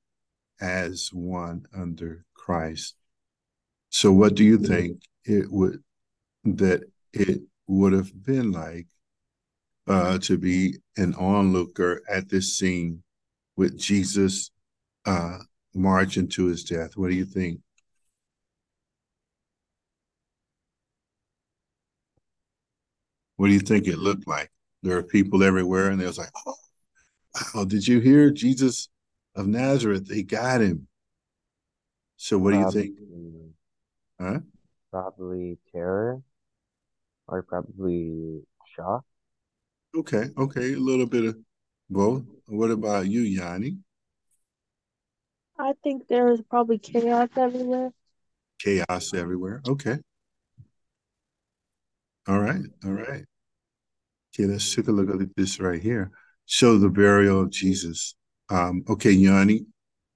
as 0.62 1.10
one 1.12 1.66
under 1.76 2.26
Christ. 2.34 2.96
So, 3.90 4.12
what 4.12 4.36
do 4.36 4.44
you 4.44 4.58
think 4.58 5.02
it 5.26 5.52
would 5.52 5.84
that 6.44 6.84
it 7.14 7.42
would 7.68 7.94
have 7.94 8.12
been 8.24 8.52
like 8.52 8.88
uh, 9.88 10.18
to 10.20 10.38
be 10.38 10.78
an 10.98 11.14
onlooker 11.16 12.02
at 12.10 12.30
this 12.30 12.58
scene 12.58 13.04
with 13.58 13.78
Jesus 13.78 14.52
uh, 15.06 15.40
marching 15.74 16.28
to 16.30 16.46
his 16.46 16.64
death? 16.64 16.96
What 16.96 17.10
do 17.10 17.16
you 17.16 17.26
think? 17.26 17.60
What 23.42 23.48
do 23.48 23.54
you 23.54 23.60
think 23.60 23.88
it 23.88 23.98
looked 23.98 24.28
like? 24.28 24.52
There 24.84 24.96
are 24.96 25.02
people 25.02 25.42
everywhere, 25.42 25.90
and 25.90 26.00
they 26.00 26.06
was 26.06 26.20
like, 26.20 26.30
"Oh, 26.46 26.54
wow! 27.56 27.66
Did 27.66 27.88
you 27.88 28.00
hear 28.00 28.30
Jesus 28.30 28.88
of 29.34 29.48
Nazareth? 29.48 30.06
They 30.06 30.22
got 30.22 30.62
him." 30.62 30.88
So, 32.18 32.38
what 32.38 32.52
Probably, 32.52 32.84
do 32.84 32.88
you 32.88 33.54
think? 34.20 34.30
Huh? 34.30 34.40
probably 34.92 35.58
terror 35.72 36.22
or 37.28 37.42
probably 37.42 38.44
shock. 38.76 39.06
Okay, 39.96 40.26
okay, 40.38 40.74
a 40.74 40.78
little 40.78 41.08
bit 41.08 41.26
of 41.26 41.36
both. 41.90 42.22
What 42.46 42.70
about 42.70 43.08
you, 43.08 43.22
Yanni? 43.22 43.78
I 45.58 45.74
think 45.84 46.08
there 46.08 46.26
was 46.26 46.44
probably 46.48 46.78
chaos 46.78 47.30
everywhere. 47.36 47.92
Chaos 48.60 49.16
everywhere. 49.16 49.64
Okay, 49.68 49.98
all 52.28 52.38
right, 52.38 52.62
all 52.86 52.92
right. 52.92 53.26
Okay, 54.34 54.46
let's 54.46 54.74
take 54.74 54.88
a 54.88 54.92
look 54.92 55.10
at 55.10 55.28
this 55.36 55.60
right 55.60 55.82
here. 55.82 56.10
Show 56.46 56.78
the 56.78 56.90
burial 56.90 57.42
of 57.42 57.52
Jesus. 57.52 58.16
Um, 58.50 58.84
okay, 58.90 59.12
Yanni, 59.12 59.66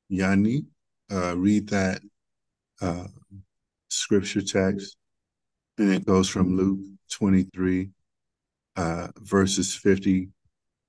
Yanni, 0.10 0.66
uh, 1.12 1.38
read 1.38 1.70
that 1.70 2.02
uh, 2.82 3.08
scripture 3.90 4.42
text, 4.42 4.98
and 5.78 5.92
it 5.92 6.06
goes 6.06 6.30
from 6.30 6.56
Luke 6.56 6.80
23, 7.12 7.90
uh, 8.78 9.08
verses 9.18 9.76
50 9.76 10.30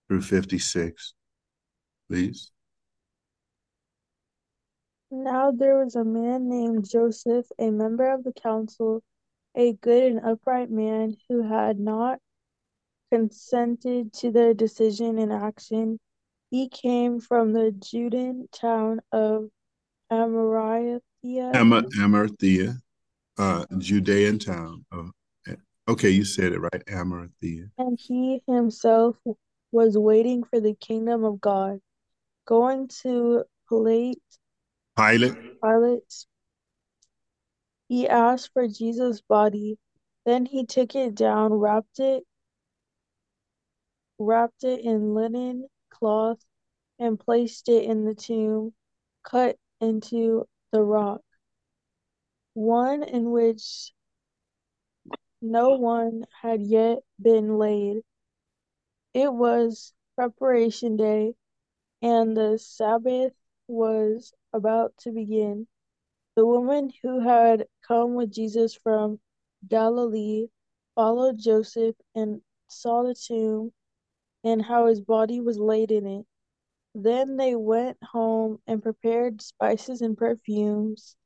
through 0.08 0.22
56, 0.22 1.14
please. 2.08 2.52
Now 5.10 5.52
there 5.52 5.78
was 5.78 5.94
a 5.94 6.04
man 6.04 6.48
named 6.48 6.88
Joseph, 6.88 7.46
a 7.58 7.70
member 7.70 8.12
of 8.12 8.24
the 8.24 8.32
council, 8.32 9.02
a 9.56 9.72
good 9.72 10.02
and 10.02 10.24
upright 10.24 10.70
man 10.70 11.16
who 11.28 11.42
had 11.42 11.78
not 11.78 12.18
consented 13.10 14.12
to 14.14 14.30
their 14.30 14.54
decision 14.54 15.18
and 15.18 15.32
action. 15.32 15.98
He 16.50 16.68
came 16.68 17.20
from 17.20 17.52
the 17.52 17.72
Judean 17.72 18.48
town 18.52 19.00
of 19.12 19.48
Amariah, 20.12 21.00
Ama- 21.24 21.82
Amathea, 21.98 22.80
uh, 23.38 23.64
Judean 23.78 24.38
town. 24.38 24.84
Oh, 24.92 25.10
okay, 25.88 26.10
you 26.10 26.24
said 26.24 26.52
it 26.52 26.60
right, 26.60 26.84
Amathea. 26.86 27.70
and 27.78 27.98
he 28.00 28.42
himself 28.46 29.16
was 29.72 29.98
waiting 29.98 30.44
for 30.44 30.60
the 30.60 30.74
kingdom 30.74 31.24
of 31.24 31.40
God. 31.40 31.80
Going 32.46 32.88
to 33.02 33.44
Pilate, 33.68 34.22
Pilate, 34.96 35.34
Pilate, 35.62 36.26
he 37.88 38.08
asked 38.08 38.50
for 38.52 38.68
Jesus' 38.68 39.20
body. 39.20 39.78
Then 40.24 40.46
he 40.46 40.64
took 40.64 40.94
it 40.94 41.14
down, 41.14 41.52
wrapped 41.52 41.98
it, 41.98 42.24
wrapped 44.18 44.64
it 44.64 44.80
in 44.80 45.14
linen 45.14 45.68
cloth, 45.90 46.44
and 46.98 47.18
placed 47.18 47.68
it 47.68 47.84
in 47.84 48.04
the 48.04 48.14
tomb 48.14 48.72
cut 49.22 49.56
into 49.80 50.46
the 50.72 50.82
rock, 50.82 51.22
one 52.54 53.02
in 53.02 53.30
which 53.30 53.92
no 55.42 55.76
one 55.76 56.26
had 56.42 56.62
yet 56.62 56.98
been 57.20 57.58
laid. 57.58 58.02
It 59.14 59.32
was 59.32 59.92
preparation 60.14 60.96
day, 60.96 61.34
and 62.02 62.36
the 62.36 62.58
Sabbath 62.58 63.32
was 63.68 64.32
about 64.52 64.96
to 64.98 65.12
begin. 65.12 65.66
The 66.34 66.46
woman 66.46 66.92
who 67.02 67.20
had 67.20 67.66
come 67.86 68.14
with 68.14 68.30
Jesus 68.30 68.74
from 68.74 69.20
Galilee 69.68 70.48
followed 70.94 71.38
Joseph 71.38 71.96
and 72.14 72.42
saw 72.68 73.02
the 73.02 73.14
tomb 73.14 73.72
and 74.46 74.64
how 74.64 74.86
his 74.86 75.00
body 75.00 75.40
was 75.40 75.58
laid 75.58 75.90
in 75.90 76.06
it. 76.06 76.24
Then 76.94 77.36
they 77.36 77.56
went 77.56 77.98
home 78.00 78.58
and 78.68 78.80
prepared 78.80 79.42
spices 79.42 80.02
and 80.02 80.16
perfumes, 80.16 81.16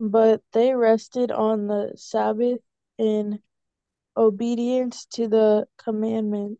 but 0.00 0.42
they 0.52 0.74
rested 0.74 1.30
on 1.30 1.68
the 1.68 1.92
Sabbath 1.94 2.58
in 2.98 3.38
obedience 4.16 5.06
to 5.12 5.28
the 5.28 5.66
commandment. 5.78 6.58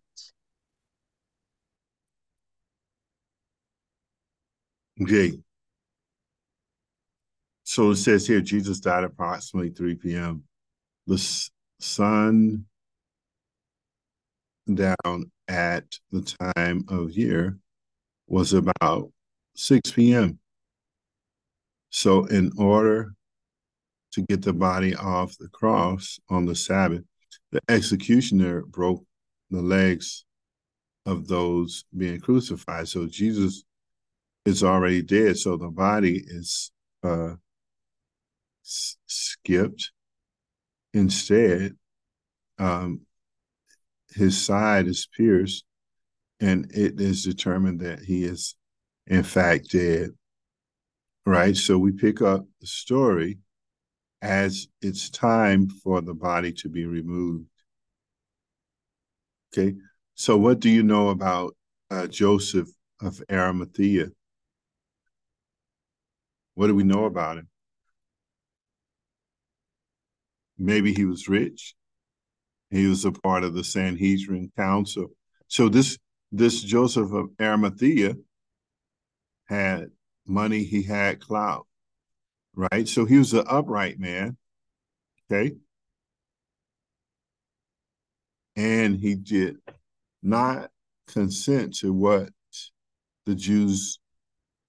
okay. 5.03 5.33
So 7.64 7.90
it 7.90 7.97
says 7.97 8.27
here 8.27 8.40
Jesus 8.40 8.79
died 8.79 9.03
approximately 9.03 9.71
3 9.71 9.97
p.m. 9.97 10.45
The 11.09 11.18
sun 11.81 12.66
down 14.72 15.31
at 15.48 15.85
the 16.11 16.22
time 16.55 16.85
of 16.88 17.12
year 17.12 17.59
was 18.27 18.53
about 18.53 19.12
6 19.55 19.90
p.m. 19.92 20.38
So, 21.90 22.25
in 22.27 22.53
order 22.57 23.14
to 24.12 24.22
get 24.22 24.42
the 24.42 24.53
body 24.53 24.94
off 24.94 25.37
the 25.38 25.48
cross 25.48 26.18
on 26.29 26.46
the 26.46 26.55
Sabbath, 26.55 27.03
the 27.51 27.61
executioner 27.68 28.62
broke 28.62 29.05
the 29.51 29.61
legs 29.61 30.25
of 31.05 31.27
those 31.29 31.85
being 31.96 32.20
crucified. 32.20 32.88
So, 32.88 33.07
Jesus 33.07 33.64
is 34.46 34.62
already 34.64 35.03
dead. 35.03 35.37
So, 35.38 35.57
the 35.57 35.68
body 35.68 36.22
is 36.25 36.70
uh, 37.03 37.35
s- 38.64 38.96
skipped. 39.07 39.90
Instead, 40.94 41.75
um, 42.59 43.01
his 44.14 44.40
side 44.40 44.87
is 44.87 45.07
pierced, 45.16 45.64
and 46.40 46.70
it 46.72 47.01
is 47.01 47.25
determined 47.25 47.81
that 47.81 48.01
he 48.01 48.25
is, 48.25 48.55
in 49.07 49.22
fact, 49.22 49.70
dead. 49.70 50.11
Right. 51.25 51.57
So 51.57 51.79
we 51.79 51.92
pick 51.92 52.20
up 52.20 52.44
the 52.61 52.66
story 52.66 53.38
as 54.22 54.68
it's 54.81 55.11
time 55.11 55.68
for 55.68 56.01
the 56.01 56.14
body 56.14 56.53
to 56.53 56.68
be 56.68 56.87
removed. 56.87 57.46
Okay. 59.53 59.77
So, 60.14 60.37
what 60.37 60.61
do 60.61 60.70
you 60.70 60.83
know 60.83 61.09
about 61.09 61.57
uh, 61.90 62.07
Joseph 62.07 62.68
of 63.01 63.20
Arimathea? 63.31 64.09
What 66.55 66.68
do 66.68 66.75
we 66.75 66.85
know 66.85 67.05
about 67.05 67.38
him? 67.38 67.48
Maybe 70.59 70.94
he 70.94 71.05
was 71.05 71.29
rich. 71.29 71.75
He 72.73 72.87
was 72.87 73.05
a 73.05 73.13
part 73.13 73.45
of 73.45 73.53
the 73.55 73.63
Sanhedrin 73.63 74.51
council. 74.57 75.09
So 75.49 75.69
this 75.69 75.99
this 76.33 76.63
Joseph 76.63 77.13
of 77.13 77.29
Arimathea 77.39 78.15
had 79.45 79.91
money, 80.27 80.65
he 80.65 80.83
had 80.83 81.21
clout, 81.21 81.67
right? 82.57 82.89
So 82.89 83.05
he 83.05 83.19
was 83.19 83.35
an 83.35 83.45
upright 83.47 83.99
man, 84.01 84.39
okay? 85.31 85.55
And 88.57 88.97
he 88.97 89.17
did 89.17 89.59
not 90.23 90.71
consent 91.07 91.77
to 91.77 91.93
what 91.93 92.31
the 93.27 93.35
Jews 93.35 93.99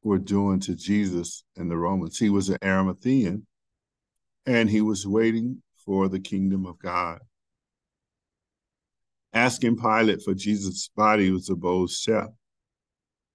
were 0.03 0.19
doing 0.19 0.59
to 0.61 0.75
Jesus 0.75 1.45
and 1.55 1.71
the 1.71 1.77
Romans. 1.77 2.19
He 2.19 2.29
was 2.29 2.49
an 2.49 2.57
Arimathean 2.61 3.43
and 4.45 4.69
he 4.69 4.81
was 4.81 5.07
waiting 5.07 5.61
for 5.85 6.09
the 6.09 6.19
kingdom 6.19 6.65
of 6.65 6.77
God. 6.79 7.21
Asking 9.33 9.77
Pilate 9.77 10.21
for 10.21 10.35
Jesus' 10.35 10.89
body 10.95 11.31
was 11.31 11.49
a 11.49 11.55
bold 11.55 11.89
step, 11.89 12.33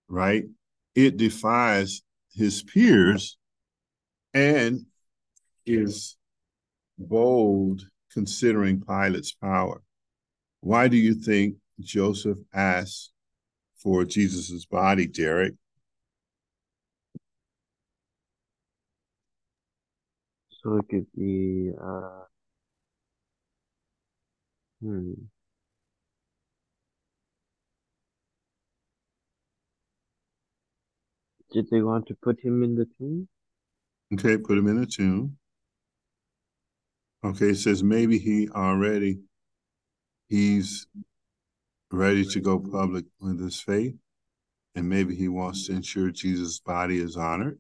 right? 0.09 0.45
It 0.95 1.17
defies 1.17 2.03
his 2.33 2.63
peers 2.63 3.37
and 4.33 4.87
is 5.67 6.17
bold 6.99 7.89
considering 8.13 8.81
Pilate's 8.81 9.33
power. 9.33 9.83
Why 10.61 10.89
do 10.89 10.97
you 10.97 11.15
think 11.15 11.57
Joseph 11.81 12.39
asked 12.55 13.13
for 13.77 14.05
Jesus's 14.05 14.67
body, 14.67 15.07
Derrick? 15.07 15.55
So 20.63 20.77
it 20.79 20.89
could 20.89 21.07
be, 21.17 21.73
uh, 21.81 22.25
hmm. 24.83 25.13
Did 31.51 31.71
they 31.71 31.83
want 31.83 32.07
to 32.09 32.15
put 32.15 32.41
him 32.41 32.63
in 32.63 32.75
the 32.75 32.87
tomb? 32.99 33.29
Okay, 34.13 34.37
put 34.37 34.59
him 34.59 34.69
in 34.69 34.83
a 34.83 34.87
tomb. 34.87 35.37
Okay, 37.25 37.51
it 37.51 37.57
says 37.57 37.83
maybe 37.83 38.19
he 38.19 38.49
already 38.51 39.21
he's 40.29 40.87
ready 41.91 42.25
to 42.25 42.41
go 42.41 42.59
public 42.59 43.07
with 43.21 43.41
his 43.41 43.61
faith, 43.61 43.95
and 44.75 44.89
maybe 44.89 45.15
he 45.15 45.29
wants 45.29 45.67
to 45.67 45.73
ensure 45.73 46.11
Jesus' 46.11 46.61
body 46.61 46.99
is 46.99 47.17
honored. 47.17 47.59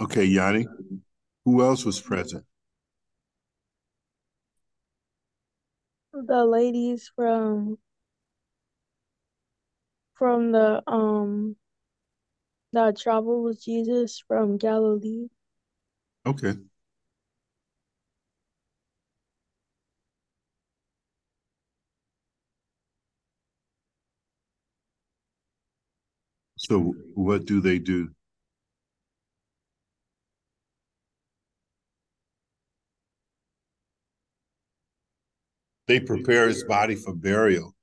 Okay, 0.00 0.24
Yanni, 0.24 0.66
who 1.44 1.62
else 1.62 1.84
was 1.84 2.00
present? 2.00 2.44
The 6.12 6.44
ladies 6.44 7.10
from 7.14 7.78
from 10.14 10.52
the 10.52 10.82
um 10.86 11.56
that 12.72 12.98
traveled 12.98 13.44
with 13.44 13.62
Jesus 13.62 14.22
from 14.26 14.56
Galilee. 14.56 15.28
Okay. 16.26 16.54
So 26.56 26.94
what 27.14 27.44
do 27.44 27.60
they 27.60 27.78
do? 27.78 28.10
They 35.88 35.98
prepare 36.00 36.48
his 36.48 36.62
body 36.64 36.94
for 36.94 37.14
burial. 37.14 37.74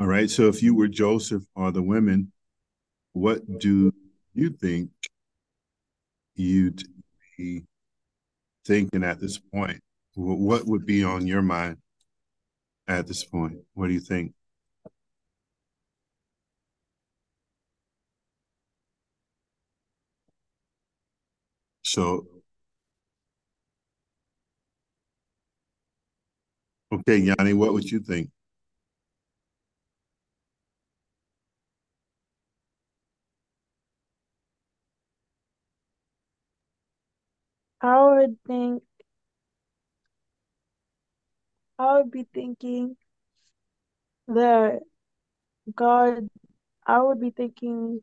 All 0.00 0.06
right. 0.06 0.30
So 0.30 0.48
if 0.48 0.62
you 0.62 0.74
were 0.74 0.88
Joseph 0.88 1.44
or 1.54 1.70
the 1.70 1.82
women, 1.82 2.32
what 3.12 3.60
do 3.60 3.92
you 4.34 4.50
think 4.50 4.90
you'd 6.34 6.82
be 7.36 7.64
thinking 8.64 9.04
at 9.04 9.20
this 9.20 9.38
point? 9.38 9.80
What 10.14 10.66
would 10.66 10.86
be 10.86 11.04
on 11.04 11.26
your 11.26 11.42
mind 11.42 11.78
at 12.88 13.06
this 13.06 13.24
point? 13.24 13.58
What 13.74 13.88
do 13.88 13.94
you 13.94 14.00
think? 14.00 14.34
So, 21.82 22.26
okay, 26.92 27.16
Yanni, 27.18 27.52
what 27.54 27.72
would 27.72 27.90
you 27.90 28.00
think? 28.00 28.30
I 37.80 38.04
would 38.04 38.36
think 38.46 38.82
I 41.78 41.96
would 41.96 42.10
be 42.10 42.26
thinking 42.34 42.96
that 44.28 44.80
God 45.74 46.28
I 46.86 47.02
would 47.02 47.20
be 47.20 47.30
thinking 47.30 48.02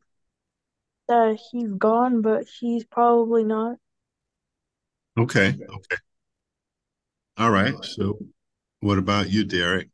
that 1.08 1.38
he's 1.50 1.70
gone, 1.70 2.22
but 2.22 2.44
he's 2.60 2.84
probably 2.84 3.44
not. 3.44 3.76
Okay, 5.16 5.48
okay. 5.48 5.96
All 7.38 7.50
right. 7.50 7.74
So 7.84 8.18
what 8.80 8.98
about 8.98 9.30
you, 9.30 9.44
Derrick? 9.44 9.88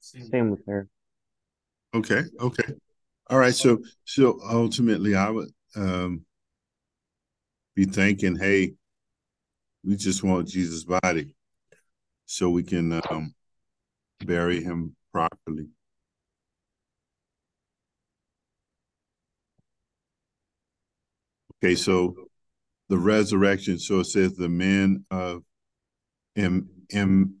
Same 0.00 0.50
with 0.50 0.66
her. 0.66 0.88
Okay, 1.94 2.22
okay. 2.40 2.74
All 3.30 3.38
right. 3.38 3.54
So 3.54 3.78
so 4.04 4.40
ultimately 4.42 5.14
I 5.14 5.30
would 5.30 5.50
um 5.76 6.26
be 7.76 7.84
thinking, 7.84 8.36
hey, 8.36 8.74
we 9.84 9.96
just 9.96 10.24
want 10.24 10.48
Jesus' 10.48 10.84
body 10.84 11.36
so 12.26 12.50
we 12.50 12.64
can 12.64 13.00
um 13.08 13.34
bury 14.24 14.62
him 14.62 14.96
properly. 15.12 15.68
Okay, 21.62 21.76
so 21.76 22.16
the 22.88 22.98
resurrection. 22.98 23.78
So 23.78 24.00
it 24.00 24.06
says 24.06 24.34
the 24.34 24.48
men 24.48 25.04
of 25.12 25.44
M 26.34 26.68
M 26.92 27.36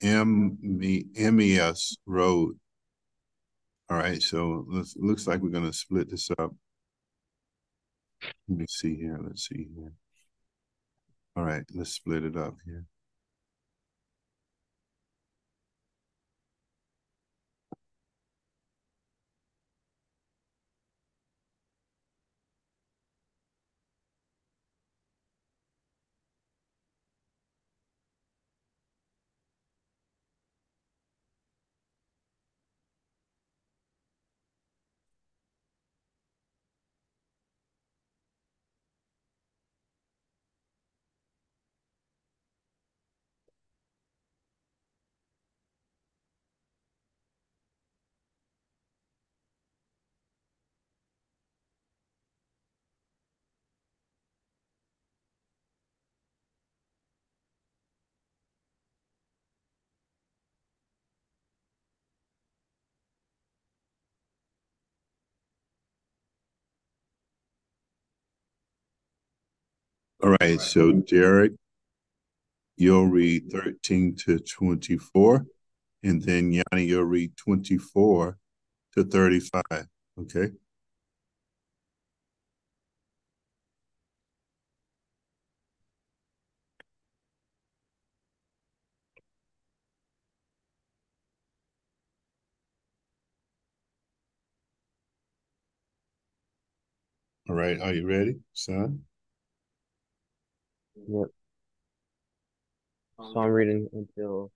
M 0.00 0.58
Emmaus 1.16 1.96
Road. 2.06 2.56
All 3.90 3.98
right, 3.98 4.22
so 4.22 4.64
let's 4.68 4.96
looks 4.96 5.26
like 5.26 5.40
we're 5.40 5.50
gonna 5.50 5.72
split 5.72 6.10
this 6.10 6.30
up. 6.38 6.54
Let 8.48 8.58
me 8.58 8.66
see 8.68 8.96
here. 8.96 9.18
Let's 9.22 9.48
see 9.48 9.68
here. 9.74 9.92
All 11.36 11.44
right, 11.44 11.64
let's 11.74 11.90
split 11.92 12.24
it 12.24 12.36
up 12.36 12.56
here. 12.64 12.86
All 70.22 70.36
right, 70.40 70.60
so 70.60 70.92
Derrick, 70.92 71.52
you'll 72.76 73.06
read 73.06 73.50
13 73.50 74.14
to 74.24 74.38
24, 74.38 75.46
and 76.04 76.22
then 76.22 76.52
Yanni, 76.52 76.84
you'll 76.84 77.02
read 77.04 77.36
24 77.36 78.38
to 78.94 79.04
35. 79.04 79.62
Okay. 80.20 80.50
All 97.48 97.56
right, 97.56 97.80
are 97.80 97.92
you 97.92 98.06
ready, 98.06 98.36
son? 98.52 99.04
Yep. 100.96 101.26
So 103.18 103.40
I'm 103.40 103.50
reading 103.50 103.88
until 103.92 104.50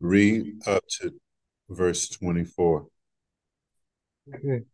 Read 0.00 0.66
up 0.66 0.84
to 1.00 1.14
verse 1.68 2.08
24. 2.08 2.86
Okay. 4.34 4.64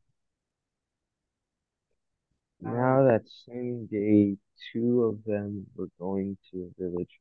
Now 2.61 3.05
that 3.05 3.23
same 3.49 3.87
day, 3.91 4.37
two 4.73 5.05
of 5.05 5.25
them 5.25 5.67
were 5.77 5.89
going 5.99 6.37
to 6.51 6.71
a 6.71 6.83
village 6.83 7.21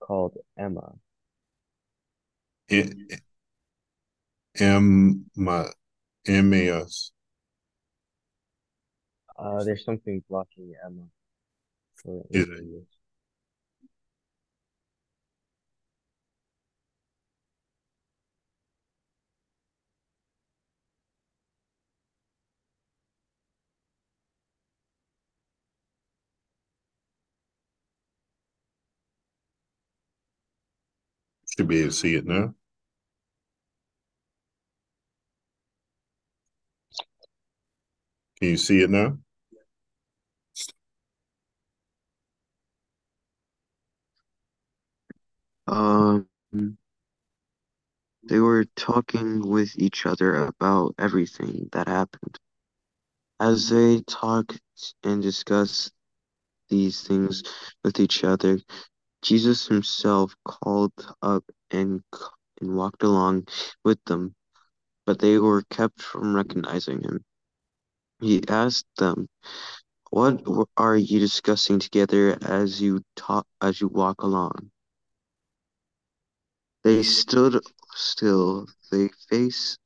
called 0.00 0.34
Emma. 0.58 0.92
Emma, 4.58 5.64
Emmaus. 6.26 7.12
Uh, 9.38 9.64
there's 9.64 9.84
something 9.84 10.22
blocking 10.28 10.72
Emma. 10.84 11.02
It? 12.04 12.86
Should 31.54 31.68
be 31.68 31.80
able 31.80 31.90
to 31.90 31.96
see 31.96 32.14
it 32.14 32.26
now. 32.26 32.54
Can 38.38 38.48
you 38.48 38.56
see 38.56 38.82
it 38.82 38.90
now? 38.90 39.18
Um, 45.70 46.28
they 48.24 48.40
were 48.40 48.64
talking 48.76 49.48
with 49.48 49.78
each 49.78 50.04
other 50.06 50.46
about 50.46 50.96
everything 50.98 51.68
that 51.72 51.88
happened. 51.88 52.38
As 53.40 53.70
they 53.70 54.02
talked 54.02 54.60
and 55.04 55.22
discussed 55.22 55.92
these 56.68 57.02
things 57.02 57.44
with 57.84 58.00
each 58.00 58.24
other, 58.24 58.60
Jesus 59.22 59.66
himself 59.68 60.34
called 60.44 60.92
up 61.22 61.44
and 61.70 62.02
and 62.60 62.76
walked 62.76 63.04
along 63.04 63.46
with 63.84 64.04
them, 64.06 64.34
but 65.06 65.20
they 65.20 65.38
were 65.38 65.62
kept 65.70 66.02
from 66.02 66.36
recognizing 66.36 67.02
him. 67.02 67.24
He 68.20 68.42
asked 68.48 68.86
them, 68.98 69.28
"What 70.10 70.42
are 70.76 70.96
you 70.96 71.20
discussing 71.20 71.80
together 71.80 72.38
as 72.42 72.82
you 72.82 73.02
talk 73.16 73.46
as 73.62 73.80
you 73.80 73.88
walk 73.88 74.22
along?" 74.22 74.70
They 76.84 77.02
stood 77.02 77.62
still, 77.94 78.66
they 78.90 79.08
face 79.28 79.78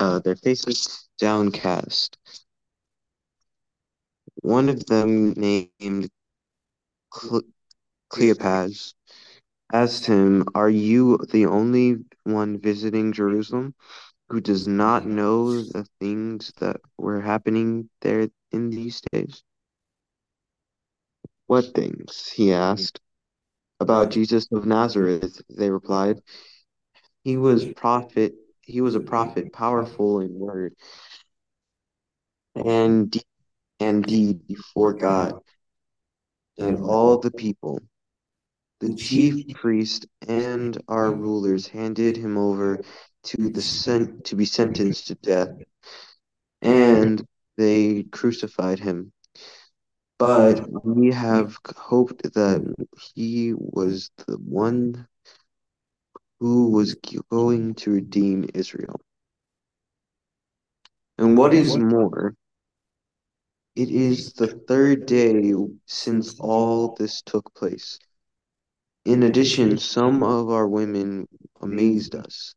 uh, 0.00 0.18
their 0.20 0.36
faces 0.36 1.08
downcast. 1.18 2.18
One 4.42 4.68
of 4.68 4.86
them, 4.86 5.32
named 5.32 5.90
Cleopas, 8.10 8.94
asked 9.72 10.06
him, 10.06 10.44
Are 10.54 10.70
you 10.70 11.18
the 11.30 11.46
only 11.46 12.04
one 12.24 12.58
visiting 12.60 13.12
Jerusalem 13.12 13.74
who 14.28 14.40
does 14.40 14.66
not 14.68 15.06
know 15.06 15.62
the 15.62 15.86
things 16.00 16.52
that 16.58 16.80
were 16.98 17.20
happening 17.20 17.90
there 18.02 18.28
in 18.52 18.70
these 18.70 19.02
days? 19.12 19.42
What 21.46 21.74
things? 21.74 22.32
he 22.36 22.52
asked. 22.52 23.00
About 23.80 24.10
Jesus 24.10 24.46
of 24.52 24.66
Nazareth, 24.66 25.42
they 25.50 25.70
replied. 25.70 26.20
He 27.24 27.36
was 27.36 27.64
prophet 27.64 28.34
he 28.66 28.80
was 28.80 28.94
a 28.94 29.00
prophet, 29.00 29.52
powerful 29.52 30.20
in 30.20 30.38
word 30.38 30.74
and 32.54 33.14
and 33.80 34.04
deed 34.04 34.46
before 34.46 34.94
God 34.94 35.34
and 36.58 36.78
all 36.78 37.18
the 37.18 37.30
people. 37.30 37.80
The 38.80 38.94
chief 38.94 39.54
priest 39.54 40.06
and 40.26 40.80
our 40.88 41.12
rulers 41.12 41.66
handed 41.66 42.16
him 42.16 42.36
over 42.36 42.80
to 43.24 43.48
the 43.48 43.62
sen- 43.62 44.20
to 44.24 44.36
be 44.36 44.44
sentenced 44.44 45.08
to 45.08 45.14
death, 45.16 45.50
and 46.62 47.26
they 47.56 48.04
crucified 48.04 48.78
him. 48.78 49.12
But 50.18 50.68
we 50.84 51.12
have 51.12 51.58
hoped 51.76 52.22
that 52.34 52.74
he 53.14 53.52
was 53.54 54.10
the 54.26 54.36
one 54.36 55.06
who 56.40 56.70
was 56.70 56.94
going 57.30 57.74
to 57.74 57.90
redeem 57.90 58.48
Israel. 58.54 59.00
And 61.18 61.36
what 61.36 61.54
is 61.54 61.76
more, 61.76 62.34
it 63.74 63.90
is 63.90 64.34
the 64.34 64.46
third 64.46 65.06
day 65.06 65.52
since 65.86 66.38
all 66.38 66.94
this 66.94 67.22
took 67.22 67.54
place. 67.54 67.98
In 69.04 69.24
addition, 69.24 69.78
some 69.78 70.22
of 70.22 70.50
our 70.50 70.66
women 70.66 71.28
amazed 71.60 72.14
us. 72.14 72.54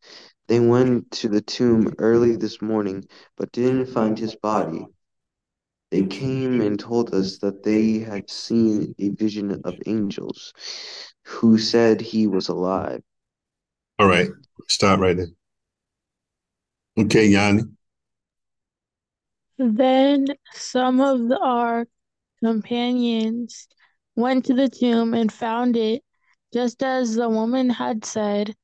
They 0.47 0.59
went 0.59 1.11
to 1.11 1.27
the 1.27 1.41
tomb 1.41 1.93
early 1.97 2.35
this 2.35 2.61
morning, 2.61 3.05
but 3.35 3.51
didn't 3.51 3.87
find 3.87 4.17
his 4.17 4.35
body. 4.35 4.85
They 5.89 6.05
came 6.05 6.61
and 6.61 6.79
told 6.79 7.13
us 7.13 7.37
that 7.39 7.63
they 7.63 7.99
had 7.99 8.29
seen 8.29 8.93
a 8.99 9.09
vision 9.09 9.61
of 9.63 9.75
angels 9.85 10.53
who 11.23 11.57
said 11.57 12.01
he 12.01 12.27
was 12.27 12.49
alive. 12.49 13.01
All 13.97 14.07
right, 14.07 14.29
stop 14.67 14.99
right 14.99 15.15
there. 15.15 15.27
Okay, 16.97 17.27
Yanni. 17.27 17.63
Then 19.57 20.27
some 20.53 20.99
of 20.99 21.27
the, 21.27 21.39
our 21.39 21.87
companions 22.43 23.67
went 24.15 24.45
to 24.45 24.53
the 24.53 24.69
tomb 24.69 25.13
and 25.13 25.31
found 25.31 25.77
it 25.77 26.03
just 26.53 26.83
as 26.83 27.15
the 27.15 27.29
woman 27.29 27.69
had 27.69 28.05
said, 28.05 28.55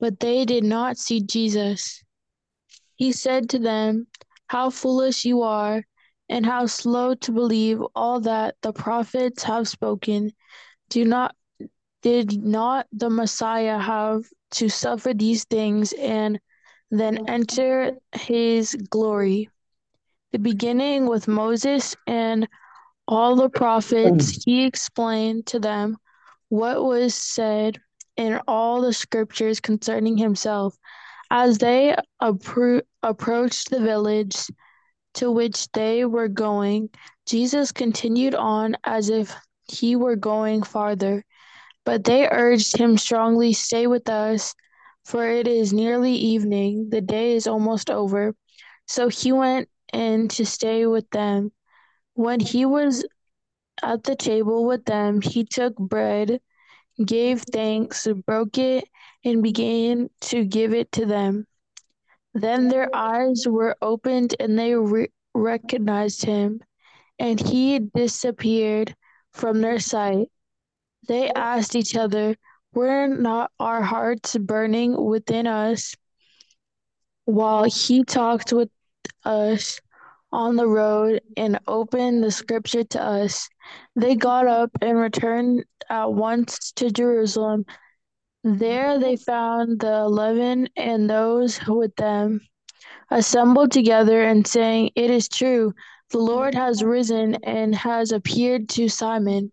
but 0.00 0.20
they 0.20 0.44
did 0.44 0.64
not 0.64 0.98
see 0.98 1.20
Jesus. 1.22 2.02
He 2.96 3.12
said 3.12 3.48
to 3.50 3.58
them, 3.58 4.06
How 4.46 4.70
foolish 4.70 5.24
you 5.24 5.42
are, 5.42 5.84
and 6.28 6.46
how 6.46 6.66
slow 6.66 7.14
to 7.14 7.32
believe 7.32 7.80
all 7.94 8.20
that 8.20 8.56
the 8.62 8.72
prophets 8.72 9.42
have 9.42 9.68
spoken. 9.68 10.32
Do 10.90 11.04
not 11.04 11.34
did 12.02 12.42
not 12.42 12.86
the 12.92 13.08
Messiah 13.08 13.78
have 13.78 14.24
to 14.52 14.68
suffer 14.68 15.14
these 15.14 15.44
things 15.44 15.94
and 15.94 16.38
then 16.90 17.28
enter 17.28 17.92
his 18.12 18.74
glory? 18.90 19.48
The 20.32 20.38
beginning 20.38 21.06
with 21.06 21.28
Moses 21.28 21.96
and 22.06 22.46
all 23.08 23.36
the 23.36 23.48
prophets, 23.48 24.32
mm. 24.32 24.42
he 24.44 24.64
explained 24.64 25.46
to 25.46 25.58
them 25.58 25.96
what 26.48 26.84
was 26.84 27.14
said 27.14 27.78
in 28.16 28.40
all 28.46 28.80
the 28.80 28.92
scriptures 28.92 29.60
concerning 29.60 30.16
himself. 30.16 30.76
As 31.30 31.58
they 31.58 31.96
appro- 32.22 32.82
approached 33.02 33.70
the 33.70 33.80
village 33.80 34.36
to 35.14 35.30
which 35.30 35.70
they 35.72 36.04
were 36.04 36.28
going, 36.28 36.90
Jesus 37.26 37.72
continued 37.72 38.34
on 38.34 38.76
as 38.84 39.08
if 39.10 39.34
he 39.66 39.96
were 39.96 40.16
going 40.16 40.62
farther. 40.62 41.24
But 41.84 42.04
they 42.04 42.28
urged 42.28 42.76
him 42.76 42.98
strongly, 42.98 43.52
Stay 43.52 43.86
with 43.86 44.08
us, 44.08 44.54
for 45.04 45.26
it 45.26 45.46
is 45.46 45.72
nearly 45.72 46.14
evening, 46.14 46.88
the 46.90 47.00
day 47.00 47.34
is 47.34 47.46
almost 47.46 47.90
over. 47.90 48.34
So 48.86 49.08
he 49.08 49.32
went 49.32 49.68
in 49.92 50.28
to 50.28 50.44
stay 50.46 50.86
with 50.86 51.08
them. 51.10 51.52
When 52.14 52.40
he 52.40 52.64
was 52.66 53.04
at 53.82 54.04
the 54.04 54.16
table 54.16 54.66
with 54.66 54.84
them, 54.84 55.20
he 55.20 55.44
took 55.44 55.76
bread, 55.76 56.40
gave 57.04 57.42
thanks, 57.42 58.06
broke 58.26 58.58
it, 58.58 58.84
and 59.24 59.42
began 59.42 60.10
to 60.22 60.44
give 60.44 60.74
it 60.74 60.92
to 60.92 61.06
them. 61.06 61.46
Then 62.34 62.68
their 62.68 62.94
eyes 62.94 63.46
were 63.46 63.76
opened 63.80 64.34
and 64.40 64.58
they 64.58 64.74
re- 64.74 65.08
recognized 65.34 66.24
him, 66.24 66.60
and 67.18 67.38
he 67.38 67.78
disappeared 67.78 68.94
from 69.32 69.60
their 69.60 69.78
sight. 69.78 70.28
They 71.06 71.30
asked 71.30 71.76
each 71.76 71.96
other, 71.96 72.34
Were 72.72 73.06
not 73.06 73.52
our 73.60 73.82
hearts 73.82 74.36
burning 74.36 75.02
within 75.04 75.46
us 75.46 75.94
while 77.24 77.64
he 77.64 78.04
talked 78.04 78.52
with 78.52 78.70
us 79.24 79.80
on 80.32 80.56
the 80.56 80.66
road 80.66 81.20
and 81.36 81.60
opened 81.68 82.24
the 82.24 82.32
scripture 82.32 82.84
to 82.84 83.02
us? 83.02 83.48
They 83.94 84.16
got 84.16 84.46
up 84.46 84.70
and 84.82 84.98
returned 84.98 85.64
at 85.88 86.12
once 86.12 86.72
to 86.72 86.90
Jerusalem. 86.90 87.64
Mm-hmm. 88.44 88.58
There 88.58 88.98
they 88.98 89.16
found 89.16 89.80
the 89.80 89.94
eleven 89.94 90.68
and 90.76 91.08
those 91.08 91.58
with 91.66 91.94
them 91.96 92.40
assembled 93.10 93.72
together 93.72 94.22
and 94.22 94.46
saying, 94.46 94.90
It 94.94 95.10
is 95.10 95.28
true, 95.28 95.72
the 96.10 96.18
Lord 96.18 96.54
has 96.54 96.80
mm-hmm. 96.80 96.88
risen 96.88 97.34
and 97.44 97.74
has 97.74 98.12
appeared 98.12 98.68
to 98.70 98.88
Simon. 98.88 99.50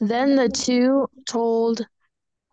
Then 0.00 0.36
the 0.36 0.44
mm-hmm. 0.44 0.62
two 0.62 1.10
told 1.26 1.86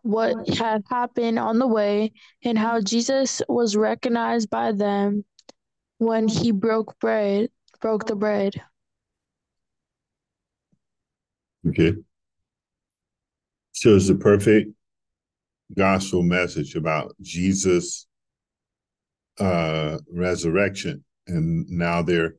what 0.02 0.48
had 0.48 0.84
happened 0.90 1.38
on 1.38 1.60
the 1.60 1.68
way 1.68 2.14
and 2.44 2.58
how 2.58 2.80
Jesus 2.80 3.42
was 3.50 3.76
recognized 3.76 4.50
by 4.50 4.72
them 4.72 5.26
when 5.98 6.28
he 6.30 6.52
broke 6.52 6.98
bread, 7.00 7.50
broke 7.82 8.06
the 8.06 8.16
bread. 8.16 8.62
Okay. 11.68 11.96
So 13.74 13.96
it's 13.96 14.08
the 14.08 14.16
perfect 14.16 14.72
gospel 15.76 16.24
message 16.24 16.76
about 16.76 17.16
Jesus' 17.22 18.08
uh, 19.40 19.98
resurrection, 20.12 21.04
and 21.28 21.70
now 21.70 22.02
they're 22.02 22.36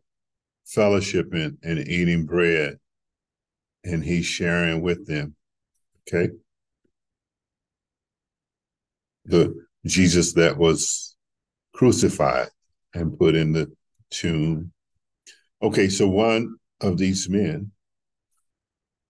fellowshipping 0.67 1.57
and 1.63 1.79
eating 1.89 2.27
bread, 2.27 2.79
and 3.85 4.05
he's 4.05 4.27
sharing 4.27 4.83
with 4.83 5.07
them. 5.07 5.35
Okay. 6.09 6.33
The 9.25 9.55
Jesus 9.87 10.35
that 10.35 10.57
was 10.59 11.17
crucified 11.73 12.49
and 12.95 13.19
put 13.19 13.35
in 13.35 13.53
the 13.53 13.73
tomb. 14.11 14.73
Okay, 15.63 15.89
so 15.89 16.09
one 16.09 16.57
of 16.81 16.99
these 16.99 17.29
men, 17.29 17.71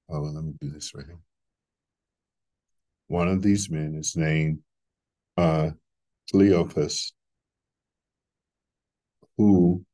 oh, 0.09 0.20
let 0.20 0.44
me 0.44 0.52
do 0.61 0.70
this 0.70 0.92
right 0.94 1.06
here. 1.06 1.18
One 3.11 3.27
of 3.27 3.42
these 3.42 3.68
men 3.68 3.96
is 3.96 4.14
named 4.14 4.61
uh, 5.37 5.70
Cleopas, 6.33 7.11
who 9.37 9.85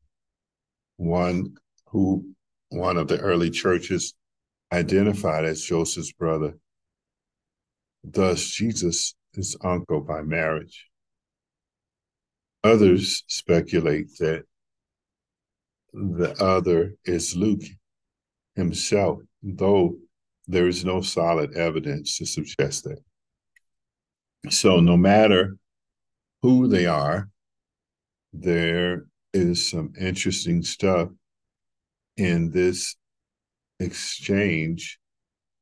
one 0.98 1.55
who 1.87 2.26
one 2.68 2.98
of 2.98 3.09
the 3.09 3.18
early 3.18 3.48
churches 3.48 4.12
identified 4.70 5.46
as 5.46 5.62
Joseph's 5.62 6.12
brother. 6.12 6.59
Thus, 8.05 8.44
Jesus 8.44 9.14
is 9.33 9.57
uncle 9.64 10.02
by 10.02 10.20
marriage. 10.20 10.87
Others 12.64 13.24
speculate 13.29 14.11
that 14.18 14.42
the 15.94 16.35
other 16.38 16.96
is 17.07 17.35
Luke 17.35 17.64
himself, 18.57 19.20
though 19.42 19.96
there 20.48 20.68
is 20.68 20.85
no 20.85 21.00
solid 21.00 21.54
evidence 21.54 22.18
to 22.18 22.26
suggest 22.26 22.85
that. 22.85 22.98
So, 24.50 24.80
no 24.80 24.96
matter 24.96 25.56
who 26.42 26.68
they 26.68 26.87
are, 26.87 27.28
there 28.32 29.06
is 29.32 29.68
some 29.68 29.92
interesting 29.98 30.62
stuff 30.62 31.09
in 32.16 32.50
this 32.50 32.96
exchange 33.80 34.98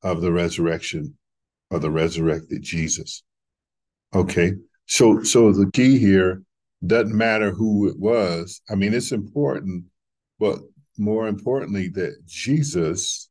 of 0.03 0.21
the 0.21 0.33
resurrection 0.33 1.17
of 1.71 1.83
the 1.83 1.91
resurrected 1.91 2.63
Jesus. 2.63 3.23
Okay. 4.15 4.53
So 4.87 5.23
so 5.23 5.53
the 5.53 5.71
key 5.73 5.99
here 5.99 6.43
doesn't 6.87 7.17
matter 7.17 7.51
who 7.51 7.89
it 7.89 7.99
was. 7.99 8.61
I 8.71 8.75
mean, 8.75 8.93
it's 8.95 9.13
important, 9.13 9.85
but 10.39 10.59
more 10.99 11.27
importantly, 11.27 11.89
that 11.95 12.17
Jesus 12.27 13.29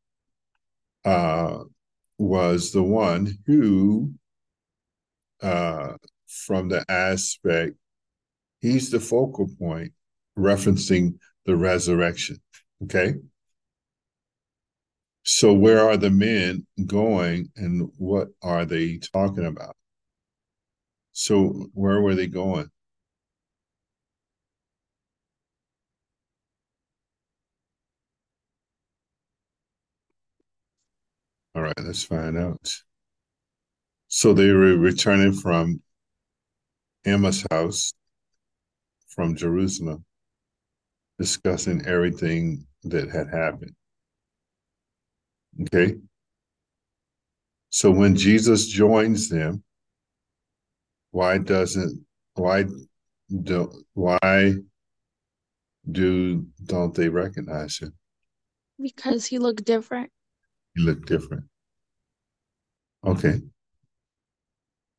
uh, 1.05 1.59
was 2.17 2.71
the 2.71 2.83
one 2.83 3.37
who, 3.45 4.13
uh, 5.41 5.93
from 6.27 6.69
the 6.69 6.83
aspect, 6.89 7.75
he's 8.61 8.89
the 8.89 8.99
focal 8.99 9.49
point 9.59 9.91
referencing 10.37 11.15
the 11.45 11.55
resurrection. 11.55 12.37
Okay. 12.83 13.15
So, 15.25 15.53
where 15.53 15.79
are 15.79 15.97
the 15.97 16.09
men 16.09 16.67
going 16.85 17.49
and 17.55 17.89
what 17.97 18.29
are 18.41 18.65
they 18.65 18.97
talking 18.97 19.45
about? 19.45 19.75
So, 21.13 21.69
where 21.73 22.01
were 22.01 22.15
they 22.15 22.27
going? 22.27 22.69
All 31.55 31.61
right, 31.61 31.73
let's 31.83 32.03
find 32.03 32.37
out. 32.37 32.73
So, 34.07 34.33
they 34.33 34.51
were 34.51 34.77
returning 34.77 35.33
from 35.33 35.81
Emma's 37.05 37.45
house 37.51 37.93
from 39.09 39.35
Jerusalem, 39.35 40.05
discussing 41.19 41.85
everything 41.85 42.65
that 42.83 43.09
had 43.09 43.27
happened. 43.29 43.75
Okay. 45.61 45.95
So 47.69 47.91
when 47.91 48.15
Jesus 48.15 48.67
joins 48.67 49.29
them, 49.29 49.63
why 51.11 51.37
doesn't 51.37 52.05
why 52.35 52.65
do 53.43 53.83
why 53.93 54.53
do 55.91 56.45
don't 56.65 56.93
they 56.93 57.09
recognize 57.09 57.77
him? 57.79 57.93
Because 58.79 59.25
he 59.25 59.37
looked 59.37 59.63
different. 59.63 60.11
He 60.75 60.81
looked 60.81 61.07
different. 61.07 61.45
Okay. 63.05 63.41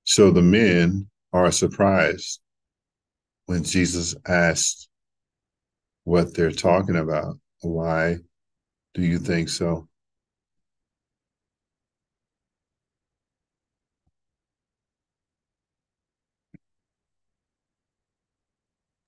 So 0.05 0.31
the 0.31 0.43
men 0.43 1.09
are 1.33 1.51
surprised 1.51 2.41
when 3.47 3.65
Jesus 3.65 4.15
asked 4.27 4.89
what 6.05 6.35
they're 6.35 6.53
talking 6.53 6.97
about. 6.97 7.39
Why 7.63 8.19
do 8.95 9.03
you 9.03 9.19
think 9.19 9.49
so? 9.49 9.89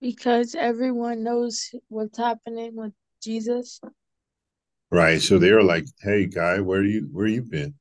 Because 0.00 0.54
everyone 0.54 1.22
knows 1.22 1.74
what's 1.88 2.18
happening 2.18 2.76
with 2.76 2.92
Jesus. 3.22 3.80
Right. 4.90 5.20
So 5.20 5.38
they 5.38 5.52
were 5.52 5.62
like, 5.64 5.86
"Hey, 6.00 6.26
guy, 6.26 6.60
where 6.60 6.84
you 6.84 7.08
where 7.12 7.26
you 7.26 7.42
been?" 7.42 7.74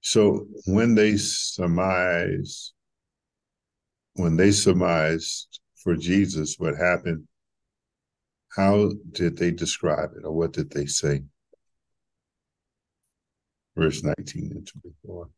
So 0.00 0.46
when 0.66 0.94
they 0.94 1.16
surmise, 1.16 2.72
when 4.14 4.36
they 4.36 4.52
surmised 4.52 5.60
for 5.82 5.96
Jesus 5.96 6.56
what 6.58 6.76
happened, 6.76 7.26
how 8.56 8.92
did 9.12 9.36
they 9.36 9.50
describe 9.50 10.10
it, 10.16 10.24
or 10.24 10.32
what 10.32 10.52
did 10.52 10.70
they 10.70 10.86
say? 10.86 11.22
Verse 13.76 14.02
nineteen 14.02 14.52
and 14.52 14.66
twenty-four. 14.66 15.30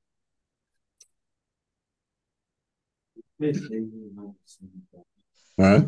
Huh? 5.58 5.86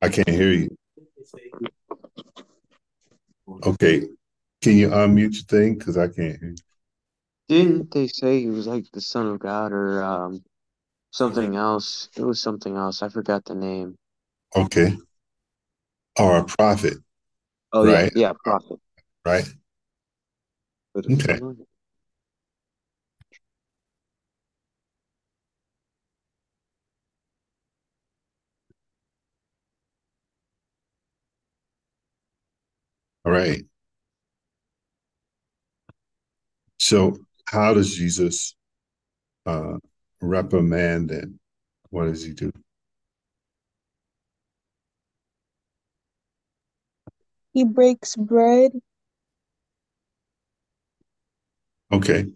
I 0.00 0.08
can't 0.08 0.28
hear 0.28 0.52
you. 0.52 0.76
Okay. 3.64 4.08
Can 4.60 4.76
you 4.76 4.88
unmute 4.88 5.34
your 5.34 5.42
thing? 5.44 5.78
Because 5.78 5.98
I 5.98 6.06
can't 6.06 6.38
hear 6.38 6.50
you. 6.50 6.56
Didn't 7.48 7.90
they 7.90 8.06
say 8.06 8.40
he 8.40 8.48
was 8.48 8.66
like 8.66 8.84
the 8.92 9.00
son 9.00 9.26
of 9.26 9.38
God 9.40 9.72
or 9.72 10.02
um 10.02 10.42
something 11.10 11.56
else? 11.56 12.08
It 12.16 12.22
was 12.22 12.40
something 12.40 12.76
else. 12.76 13.02
I 13.02 13.08
forgot 13.08 13.44
the 13.44 13.54
name. 13.54 13.96
Okay. 14.54 14.96
Or 16.18 16.38
a 16.38 16.44
prophet, 16.44 16.98
Oh 17.72 17.84
Right. 17.84 18.12
yeah, 18.14 18.28
yeah, 18.28 18.32
prophet. 18.44 18.78
right? 19.24 19.48
Okay. 20.96 21.40
All 33.24 33.32
right. 33.32 33.64
So 36.78 37.16
how 37.46 37.74
does 37.74 37.94
Jesus 37.94 38.54
uh 39.46 39.78
reprimand 40.20 41.10
them? 41.10 41.38
What 41.90 42.06
does 42.06 42.24
he 42.24 42.32
do? 42.32 42.52
He 47.52 47.64
breaks 47.64 48.16
bread. 48.16 48.72
Okay. 51.92 52.26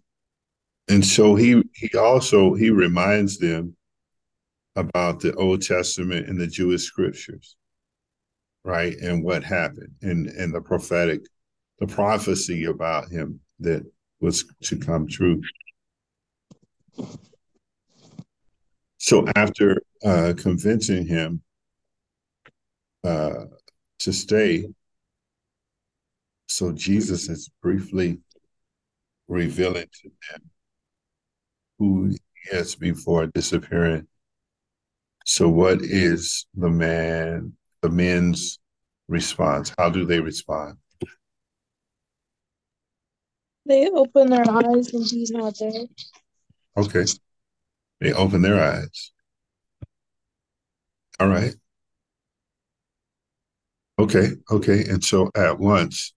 And 0.88 1.04
so 1.04 1.34
he 1.34 1.62
he 1.74 1.96
also 1.96 2.54
he 2.54 2.70
reminds 2.70 3.38
them 3.38 3.76
about 4.76 5.20
the 5.20 5.34
Old 5.34 5.62
Testament 5.62 6.28
and 6.28 6.38
the 6.38 6.46
Jewish 6.46 6.82
scriptures, 6.82 7.56
right? 8.66 8.94
And 9.00 9.22
what 9.22 9.44
happened 9.44 9.92
and 10.02 10.26
and 10.26 10.52
the 10.52 10.60
prophetic, 10.60 11.22
the 11.78 11.86
prophecy 11.86 12.64
about 12.64 13.08
him 13.08 13.40
that 13.60 13.84
was 14.20 14.44
to 14.64 14.76
come 14.76 15.06
true. 15.06 15.40
So 18.98 19.26
after 19.36 19.80
uh 20.04 20.34
convincing 20.36 21.06
him 21.06 21.42
uh 23.04 23.44
to 24.00 24.12
stay, 24.12 24.66
so 26.48 26.72
Jesus 26.72 27.28
is 27.28 27.48
briefly 27.62 28.18
revealing 29.28 29.86
to 30.02 30.10
them 30.30 30.50
who 31.78 32.06
he 32.06 32.18
is 32.56 32.74
before 32.74 33.26
disappearing. 33.26 34.06
So, 35.24 35.48
what 35.48 35.82
is 35.82 36.46
the 36.54 36.70
man, 36.70 37.52
the 37.86 37.94
men's 37.94 38.58
response? 39.06 39.72
How 39.78 39.90
do 39.90 40.04
they 40.04 40.18
respond? 40.18 40.78
They 43.64 43.88
open 43.88 44.30
their 44.30 44.48
eyes 44.48 44.92
and 44.92 45.04
he's 45.04 45.30
not 45.30 45.56
there. 45.58 45.86
Okay. 46.76 47.04
They 48.00 48.12
open 48.12 48.42
their 48.42 48.60
eyes. 48.60 49.12
All 51.20 51.28
right. 51.28 51.54
Okay, 53.98 54.32
okay. 54.50 54.84
And 54.84 55.02
so 55.02 55.30
at 55.34 55.58
once, 55.58 56.12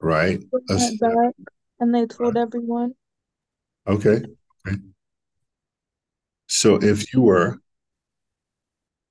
right? 0.00 0.40
Back 1.00 1.34
and 1.80 1.92
they 1.92 2.06
told 2.06 2.36
everyone. 2.36 2.92
Okay. 3.88 4.22
okay. 4.66 4.76
So 6.48 6.76
if 6.76 7.12
you 7.12 7.22
were 7.22 7.58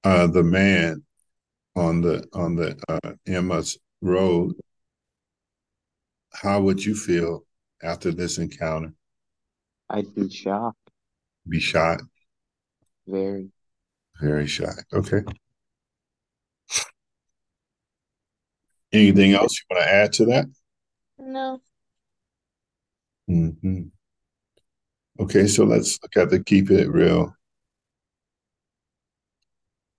uh, 0.05 0.27
the 0.27 0.43
man 0.43 1.03
on 1.75 2.01
the 2.01 2.25
on 2.33 2.55
the 2.55 2.79
uh, 2.87 3.13
Emmaus 3.27 3.77
road, 4.01 4.53
how 6.33 6.61
would 6.61 6.83
you 6.83 6.95
feel 6.95 7.45
after 7.81 8.11
this 8.11 8.37
encounter? 8.37 8.93
I'd 9.89 10.13
be 10.15 10.29
shocked. 10.29 10.89
Be 11.47 11.59
shocked. 11.59 12.03
Very. 13.07 13.49
Very 14.21 14.47
shocked. 14.47 14.85
Okay. 14.93 15.23
Anything 18.91 19.33
else 19.33 19.57
you 19.57 19.75
want 19.75 19.85
to 19.85 19.91
add 19.91 20.13
to 20.13 20.25
that? 20.25 20.45
No. 21.17 21.61
Mm-hmm. 23.29 23.83
Okay, 25.19 25.47
so 25.47 25.63
let's 25.63 25.99
look 26.01 26.15
at 26.17 26.29
the 26.29 26.43
keep 26.43 26.69
it 26.69 26.89
real. 26.89 27.35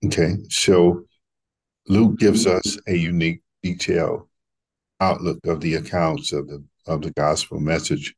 Okay, 0.05 0.35
so 0.49 1.05
Luke 1.87 2.17
gives 2.17 2.47
us 2.47 2.77
a 2.87 2.95
unique, 2.95 3.41
detailed 3.61 4.27
outlook 4.99 5.39
of 5.45 5.61
the 5.61 5.75
accounts 5.75 6.33
of 6.33 6.47
the 6.47 6.63
of 6.87 7.01
the 7.01 7.11
gospel 7.11 7.59
message. 7.59 8.13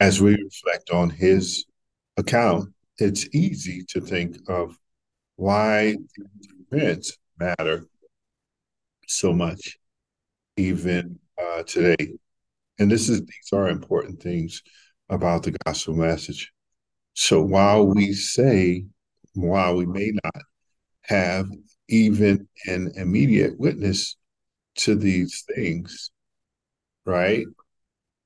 As 0.00 0.20
we 0.20 0.32
reflect 0.32 0.90
on 0.90 1.10
his 1.10 1.64
account, 2.16 2.72
it's 2.98 3.28
easy 3.34 3.84
to 3.88 4.00
think 4.00 4.36
of 4.48 4.76
why 5.36 5.96
events 6.70 7.16
matter 7.38 7.86
so 9.06 9.32
much, 9.32 9.78
even 10.56 11.18
uh, 11.40 11.62
today. 11.62 12.14
And 12.78 12.90
this 12.90 13.08
is 13.08 13.20
these 13.20 13.52
are 13.52 13.68
important 13.68 14.22
things 14.22 14.62
about 15.08 15.42
the 15.42 15.56
gospel 15.64 15.94
message. 15.94 16.52
So 17.14 17.42
while 17.42 17.86
we 17.86 18.12
say, 18.12 18.86
while 19.34 19.76
we 19.76 19.86
may 19.86 20.12
not 20.24 20.42
have 21.08 21.48
even 21.88 22.46
an 22.66 22.92
immediate 22.96 23.58
witness 23.58 24.16
to 24.76 24.94
these 24.94 25.44
things, 25.54 26.10
right? 27.04 27.46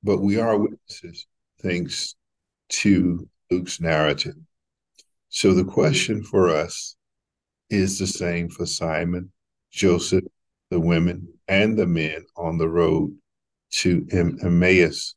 But 0.03 0.19
we 0.19 0.39
are 0.39 0.57
witnesses 0.57 1.25
thanks 1.61 2.15
to 2.69 3.27
Luke's 3.49 3.79
narrative. 3.79 4.35
So 5.29 5.53
the 5.53 5.63
question 5.63 6.23
for 6.23 6.49
us 6.49 6.95
is 7.69 7.97
the 7.97 8.07
same 8.07 8.49
for 8.49 8.65
Simon, 8.65 9.31
Joseph, 9.71 10.25
the 10.69 10.79
women, 10.79 11.27
and 11.47 11.77
the 11.77 11.87
men 11.87 12.25
on 12.35 12.57
the 12.57 12.67
road 12.67 13.15
to 13.71 14.05
Emmaus. 14.11 15.15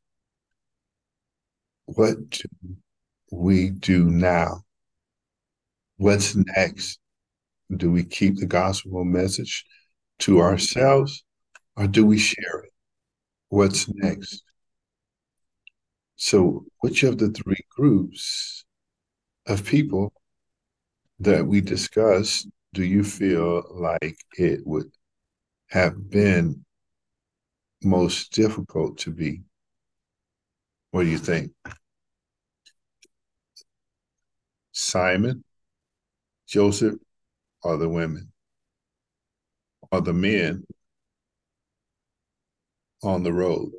What 1.86 2.30
do 2.30 2.44
we 3.30 3.70
do 3.70 4.04
now? 4.04 4.62
What's 5.98 6.36
next? 6.36 6.98
Do 7.74 7.90
we 7.90 8.04
keep 8.04 8.36
the 8.36 8.46
gospel 8.46 9.04
message 9.04 9.64
to 10.20 10.32
mm-hmm. 10.32 10.42
ourselves 10.42 11.24
or 11.76 11.86
do 11.86 12.06
we 12.06 12.18
share 12.18 12.60
it? 12.64 12.72
What's 13.48 13.88
next? 13.94 14.42
So, 16.16 16.64
which 16.80 17.02
of 17.02 17.18
the 17.18 17.28
three 17.28 17.64
groups 17.76 18.64
of 19.46 19.64
people 19.64 20.12
that 21.20 21.46
we 21.46 21.60
discussed 21.60 22.48
do 22.72 22.84
you 22.84 23.04
feel 23.04 23.64
like 23.70 24.16
it 24.38 24.60
would 24.66 24.90
have 25.68 26.10
been 26.10 26.64
most 27.82 28.32
difficult 28.32 28.98
to 28.98 29.10
be? 29.10 29.42
What 30.90 31.04
do 31.04 31.08
you 31.08 31.18
think? 31.18 31.52
Simon, 34.72 35.44
Joseph, 36.46 36.96
or 37.66 37.76
the 37.76 37.88
women, 37.88 38.30
or 39.90 40.00
the 40.00 40.12
men 40.12 40.64
on 43.02 43.24
the 43.24 43.32
road? 43.32 43.72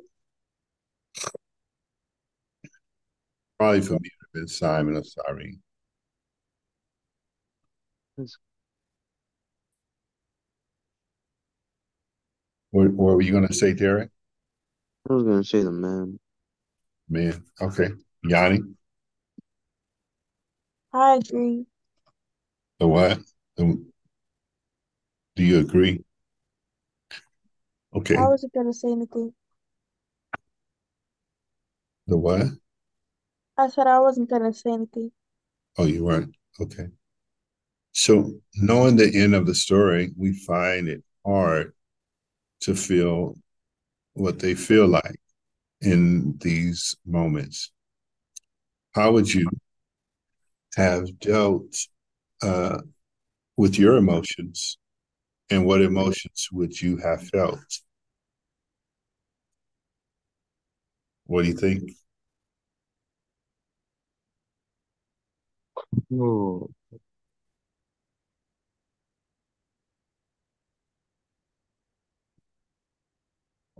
Probably 3.58 3.80
for 3.80 3.94
me, 3.94 4.00
it 4.04 4.12
have 4.20 4.32
been 4.34 4.48
Simon 4.48 4.96
or 4.96 5.02
Cyrene. 5.04 5.60
What, 12.70 12.92
what 12.92 13.14
were 13.14 13.22
you 13.22 13.32
going 13.32 13.48
to 13.48 13.54
say, 13.54 13.72
Derrick? 13.72 14.10
I 15.08 15.14
was 15.14 15.22
going 15.22 15.42
to 15.42 15.48
say 15.48 15.62
the 15.62 15.72
man. 15.72 16.20
Man, 17.08 17.42
okay. 17.62 17.88
Yanni? 18.22 18.60
I 20.92 21.14
agree. 21.14 21.64
The 22.80 22.86
what? 22.86 23.18
Do 23.58 23.84
you 25.36 25.58
agree? 25.58 26.04
Okay. 27.94 28.16
I 28.16 28.28
wasn't 28.28 28.54
gonna 28.54 28.72
say 28.72 28.92
anything. 28.92 29.34
The 32.06 32.16
what? 32.16 32.46
I 33.56 33.68
said 33.68 33.88
I 33.88 33.98
wasn't 33.98 34.30
gonna 34.30 34.52
say 34.52 34.70
anything. 34.70 35.10
Oh, 35.76 35.86
you 35.86 36.04
weren't? 36.04 36.36
Okay. 36.60 36.88
So, 37.92 38.32
knowing 38.54 38.96
the 38.96 39.10
end 39.12 39.34
of 39.34 39.46
the 39.46 39.54
story, 39.54 40.12
we 40.16 40.32
find 40.32 40.88
it 40.88 41.02
hard 41.26 41.72
to 42.60 42.74
feel 42.76 43.36
what 44.12 44.38
they 44.38 44.54
feel 44.54 44.86
like 44.86 45.20
in 45.80 46.38
these 46.38 46.94
moments. 47.04 47.72
How 48.94 49.12
would 49.12 49.32
you 49.32 49.48
have 50.76 51.18
dealt 51.18 51.74
uh, 52.42 52.78
with 53.58 53.76
your 53.76 53.96
emotions, 53.96 54.78
and 55.50 55.66
what 55.66 55.82
emotions 55.82 56.48
would 56.52 56.80
you 56.80 56.96
have 56.98 57.20
felt? 57.28 57.80
What 61.26 61.42
do 61.42 61.48
you 61.48 61.54
think? 61.54 61.90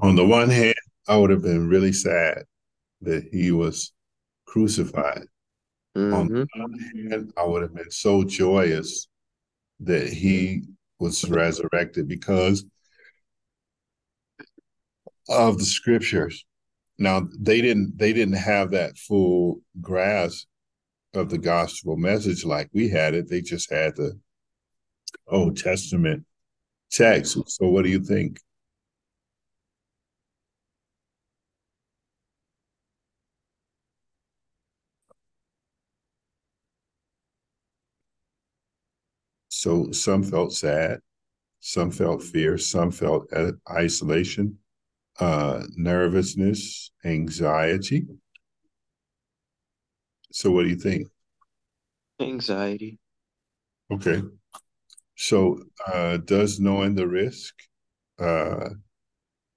On 0.01 0.16
the 0.16 0.26
one 0.26 0.51
hand, 0.51 0.74
I 1.07 1.16
would 1.16 1.31
have 1.31 1.43
been 1.43 1.68
really 1.68 1.93
sad 1.93 2.43
that 3.03 3.29
he 3.33 3.53
was 3.53 3.93
crucified. 4.45 5.26
Mm-hmm. 5.97 6.14
On 6.14 6.26
the 6.29 6.49
other 6.61 7.11
hand, 7.11 7.33
I 7.37 7.45
would 7.45 7.62
have 7.62 7.74
been 7.74 7.93
so 7.93 8.24
joyous 8.24 9.07
that 9.81 10.09
he 10.09 10.62
was 10.99 11.29
resurrected 11.29 12.09
because 12.09 12.64
of 15.29 15.59
the 15.59 15.64
scriptures. 15.64 16.45
Now 16.99 17.29
they 17.39 17.61
didn't 17.61 17.97
they 17.97 18.12
didn't 18.12 18.37
have 18.37 18.72
that 18.72 18.99
full 18.99 19.61
grasp 19.81 20.47
of 21.14 21.31
the 21.31 21.39
gospel 21.39 21.97
message 21.97 22.45
like 22.45 22.68
we 22.72 22.89
had 22.89 23.14
it. 23.14 23.29
They 23.29 23.41
just 23.41 23.70
had 23.72 23.97
the 23.97 24.18
Old 25.29 25.57
Testament 25.57 26.24
text. 26.91 27.39
So 27.47 27.68
what 27.68 27.85
do 27.85 27.91
you 27.91 28.01
think? 28.01 28.41
So 39.59 39.90
some 39.90 40.22
felt 40.22 40.52
sad, 40.52 41.00
some 41.59 41.90
felt 41.90 42.22
fear, 42.22 42.59
some 42.59 42.92
felt 42.92 43.28
isolation, 43.68 44.56
uh, 45.18 45.64
nervousness, 45.74 46.92
anxiety. 47.04 48.06
So, 50.30 50.52
what 50.52 50.62
do 50.62 50.68
you 50.68 50.76
think? 50.76 51.09
Anxiety. 52.20 53.00
Okay. 53.90 54.22
So, 55.16 55.64
uh, 55.88 56.18
does 56.18 56.61
knowing 56.61 56.94
the 56.94 57.09
risk 57.09 57.52
uh, 58.20 58.68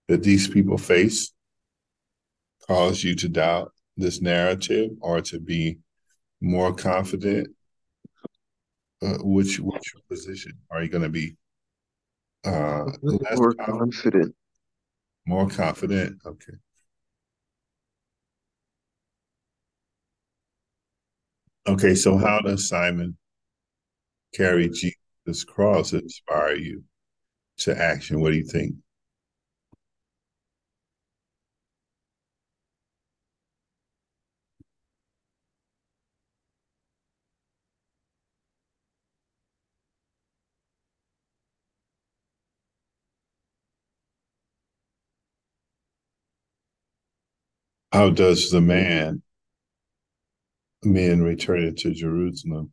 that 0.07 0.23
these 0.23 0.47
people 0.47 0.79
face 0.79 1.31
cause 2.67 3.03
you 3.03 3.13
to 3.17 3.29
doubt 3.29 3.71
this 3.97 4.19
narrative 4.19 4.93
or 4.99 5.21
to 5.21 5.39
be 5.39 5.77
more 6.41 6.73
confident 6.73 7.49
uh, 9.01 9.17
which 9.21 9.59
which 9.59 9.93
position 10.09 10.53
are 10.69 10.83
you 10.83 10.89
going 10.89 11.03
to 11.03 11.09
be? 11.09 11.35
Uh, 12.43 12.85
more 13.01 13.53
confident. 13.53 13.79
confident. 13.79 14.35
More 15.25 15.49
confident. 15.49 16.19
Okay. 16.25 16.53
Okay, 21.67 21.93
so 21.93 22.17
how 22.17 22.39
does 22.39 22.67
Simon 22.67 23.17
carry 24.33 24.67
Jesus' 24.69 25.43
cross 25.43 25.93
inspire 25.93 26.55
you 26.55 26.83
to 27.59 27.79
action? 27.79 28.19
What 28.19 28.31
do 28.31 28.37
you 28.37 28.43
think? 28.43 28.75
How 47.91 48.09
does 48.09 48.51
the 48.51 48.61
man, 48.61 49.21
men 50.83 51.21
returning 51.21 51.75
to 51.77 51.93
Jerusalem, 51.93 52.71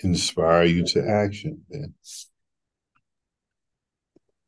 inspire 0.00 0.64
you 0.64 0.84
to 0.88 1.08
action 1.08 1.64
then? 1.70 1.94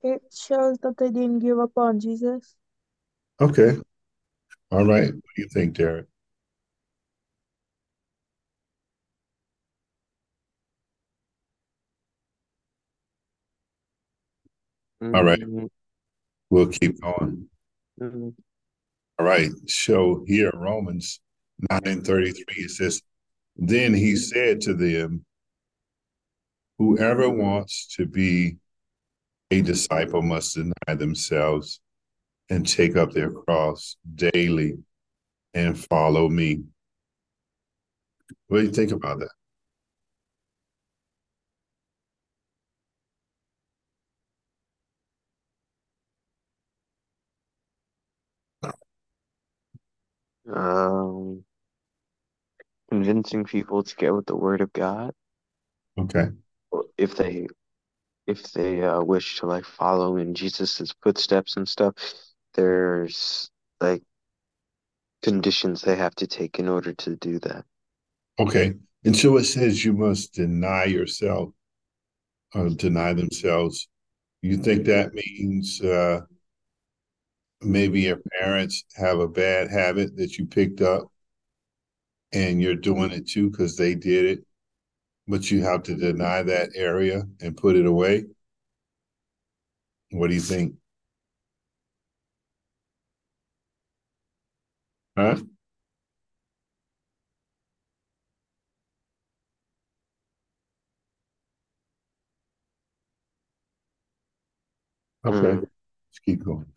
It 0.02 0.22
shows 0.34 0.76
that 0.78 0.98
they 0.98 1.10
didn't 1.10 1.38
give 1.38 1.58
up 1.58 1.76
on 1.76 1.98
Jesus. 2.00 2.56
Okay. 3.40 3.78
All 4.70 4.84
right. 4.84 5.14
What 5.14 5.22
do 5.36 5.42
you 5.42 5.48
think, 5.48 5.74
Derrick? 5.76 6.06
All 15.00 15.24
right. 15.24 15.40
Mm, 15.40 15.68
We'll 16.50 16.68
keep 16.68 17.00
going. 17.00 17.48
mm, 18.00 18.34
All 19.18 19.26
right. 19.26 19.50
So 19.66 20.24
here, 20.26 20.50
Romans 20.54 21.20
9 21.70 22.02
33, 22.02 22.44
it 22.56 22.70
says, 22.70 23.00
Then 23.56 23.94
he 23.94 24.16
said 24.16 24.60
to 24.62 24.74
them, 24.74 25.24
Whoever 26.78 27.30
wants 27.30 27.94
to 27.96 28.06
be 28.06 28.56
a 29.50 29.62
disciple 29.62 30.22
must 30.22 30.56
deny 30.56 30.94
themselves 30.96 31.80
and 32.50 32.66
take 32.66 32.96
up 32.96 33.12
their 33.12 33.30
cross 33.30 33.96
daily 34.16 34.74
and 35.54 35.78
follow 35.78 36.28
me. 36.28 36.64
What 38.48 38.58
do 38.58 38.64
you 38.64 38.72
think 38.72 38.90
about 38.90 39.20
that? 39.20 39.30
Um, 50.52 51.44
convincing 52.90 53.44
people 53.44 53.82
to 53.82 53.96
get 53.96 54.14
with 54.14 54.26
the 54.26 54.36
Word 54.36 54.60
of 54.60 54.72
God, 54.72 55.12
Okay. 55.98 56.28
if 56.98 57.16
they 57.16 57.46
if 58.26 58.52
they 58.52 58.82
uh, 58.82 59.02
wish 59.02 59.38
to 59.40 59.46
like 59.46 59.64
follow 59.64 60.16
in 60.16 60.34
Jesus's 60.34 60.94
footsteps 61.02 61.56
and 61.56 61.68
stuff, 61.68 61.94
there's 62.54 63.50
like 63.80 64.02
conditions 65.22 65.82
they 65.82 65.96
have 65.96 66.14
to 66.16 66.26
take 66.26 66.58
in 66.58 66.68
order 66.68 66.92
to 66.94 67.16
do 67.16 67.38
that. 67.40 67.64
Okay. 68.38 68.74
And 69.04 69.16
so 69.16 69.36
it 69.36 69.44
says 69.44 69.84
you 69.84 69.92
must 69.92 70.34
deny 70.34 70.84
yourself 70.84 71.50
or 72.54 72.70
deny 72.70 73.12
themselves. 73.12 73.88
You 74.42 74.56
think 74.56 74.84
that 74.86 75.12
means 75.14 75.80
uh, 75.80 76.20
maybe 77.64 78.02
your 78.02 78.20
parents 78.38 78.84
have 78.96 79.18
a 79.18 79.28
bad 79.28 79.70
habit 79.70 80.16
that 80.16 80.38
you 80.38 80.46
picked 80.46 80.80
up 80.80 81.10
and 82.32 82.60
you're 82.60 82.74
doing 82.74 83.10
it 83.10 83.28
too 83.28 83.50
because 83.50 83.76
they 83.76 83.94
did 83.94 84.24
it, 84.26 84.44
but 85.28 85.50
you 85.50 85.62
have 85.62 85.82
to 85.84 85.96
deny 85.96 86.42
that 86.42 86.70
area 86.74 87.24
and 87.40 87.56
put 87.56 87.76
it 87.76 87.86
away? 87.86 88.24
What 90.12 90.28
do 90.28 90.34
you 90.34 90.40
think? 90.40 90.76
Huh? 95.16 95.36
Okay. 105.24 105.36
Mm. 105.38 105.60
Let's 105.60 106.18
keep 106.24 106.44
going. 106.44 106.73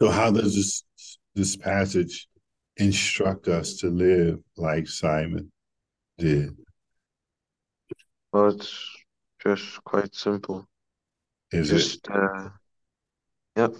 So 0.00 0.10
how 0.10 0.30
does 0.30 0.54
this 0.54 0.82
this 1.34 1.56
passage 1.56 2.28
instruct 2.76 3.48
us 3.48 3.74
to 3.78 3.88
live 3.88 4.40
like 4.56 4.88
Simon 4.88 5.52
did? 6.18 6.56
Well, 8.32 8.48
it's 8.48 8.96
just 9.42 9.82
quite 9.84 10.14
simple. 10.14 10.66
Is 11.52 11.70
it 11.70 11.78
Just 11.78 12.08
uh, 12.08 12.50
yep, 13.56 13.74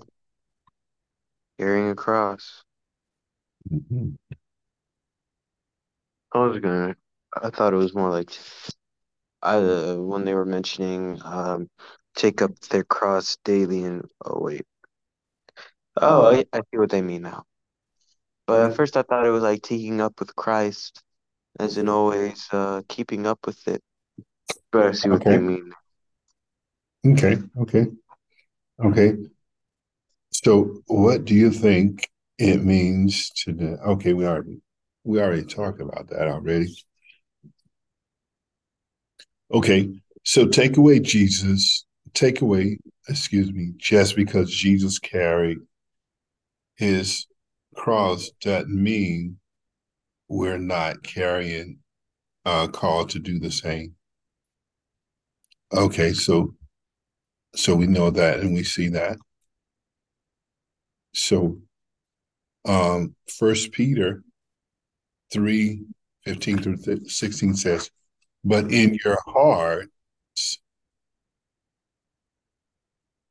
carrying 1.59 1.91
a 1.91 1.95
cross. 1.95 2.65
Mhm. 3.71 4.17
I 6.33 6.39
was 6.39 6.59
gonna. 6.61 6.97
I 7.41 7.51
thought 7.51 7.73
it 7.73 7.77
was 7.77 7.95
more 7.95 8.11
like 8.11 8.31
I 9.43 9.57
uh, 9.57 9.97
when 9.97 10.25
they 10.25 10.35
were 10.35 10.47
mentioning 10.47 11.21
um, 11.25 11.69
take 12.15 12.43
up 12.43 12.59
their 12.71 12.85
cross 12.85 13.37
daily 13.45 13.85
and 13.85 14.05
oh 14.25 14.41
wait. 14.41 14.67
Oh, 16.03 16.27
I, 16.27 16.45
I 16.53 16.61
see 16.61 16.79
what 16.79 16.91
they 16.91 17.03
mean 17.03 17.23
now. 17.23 17.45
But 18.47 18.71
at 18.71 18.77
first 18.77 18.97
I 18.97 19.03
thought 19.03 19.27
it 19.27 19.31
was 19.31 19.43
like 19.43 19.63
taking 19.63 20.01
up 20.01 20.19
with 20.19 20.35
Christ, 20.35 21.03
as 21.59 21.77
in 21.77 21.89
always 21.89 22.49
uh, 22.53 22.83
keeping 22.89 23.27
up 23.27 23.39
with 23.47 23.67
it. 23.69 23.83
But 24.73 24.87
I 24.87 24.93
see 24.93 25.09
what 25.09 25.25
they 25.25 25.37
Okay. 25.37 25.39
mean. 25.39 25.73
Okay, 27.07 27.39
okay, 27.61 27.87
okay. 28.85 29.17
So 30.33 30.83
what 30.87 31.25
do 31.25 31.35
you 31.35 31.51
think 31.51 32.09
it 32.39 32.65
means 32.65 33.31
to 33.45 33.53
the 33.53 33.79
okay, 33.81 34.13
we 34.13 34.27
already 34.27 34.61
we 35.05 35.21
already 35.21 35.45
talked 35.45 35.81
about 35.81 36.09
that 36.09 36.29
already. 36.29 36.75
Okay, 39.53 39.91
so 40.25 40.47
take 40.47 40.77
away 40.77 41.01
Jesus, 41.01 41.85
take 42.15 42.41
away, 42.41 42.79
excuse 43.09 43.53
me, 43.53 43.73
just 43.77 44.15
because 44.15 44.51
Jesus 44.51 44.99
carried 44.99 45.59
his 46.81 47.27
cross 47.77 48.31
doesn't 48.41 48.71
mean 48.75 49.37
we're 50.29 50.57
not 50.57 51.03
carrying 51.03 51.79
a 52.47 52.69
call 52.69 53.05
to 53.05 53.19
do 53.19 53.39
the 53.39 53.51
same. 53.51 53.95
Okay, 55.75 56.15
so 56.15 56.55
so 57.55 57.75
we 57.75 57.87
know 57.87 58.09
that 58.09 58.41
and 58.41 58.55
we 58.55 58.65
see 58.65 58.89
that. 58.89 59.19
So 61.13 61.61
um 62.65 63.15
first 63.29 63.73
Peter 63.73 64.23
3 65.35 65.85
15 66.25 66.59
through 66.63 67.05
16 67.07 67.57
says, 67.57 67.91
but 68.43 68.73
in 68.73 68.99
your 69.05 69.19
hearts 69.27 70.59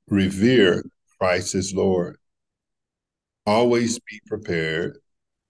revere 0.08 0.84
Christ 1.18 1.56
as 1.56 1.74
Lord. 1.74 2.19
Always 3.50 3.98
be 3.98 4.22
prepared 4.28 5.00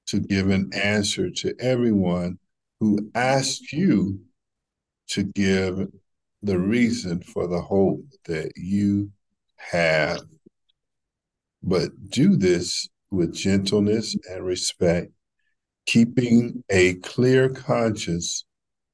to 0.08 0.22
give 0.22 0.50
an 0.52 0.70
answer 0.74 1.30
to 1.30 1.54
everyone 1.60 2.40
who 2.80 3.12
asks 3.14 3.74
you 3.74 4.22
to 5.10 5.24
give 5.24 5.86
the 6.42 6.58
reason 6.58 7.22
for 7.22 7.46
the 7.46 7.60
hope 7.60 8.00
that 8.24 8.54
you 8.56 9.12
have. 9.58 10.22
But 11.62 12.10
do 12.10 12.38
this 12.38 12.88
with 13.12 13.34
gentleness 13.34 14.16
and 14.32 14.46
respect, 14.46 15.12
keeping 15.86 16.64
a 16.70 16.94
clear 16.94 17.50
conscience 17.50 18.46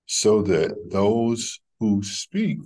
so 0.08 0.42
that 0.42 0.90
those 0.90 1.60
who 1.80 2.02
speak 2.02 2.58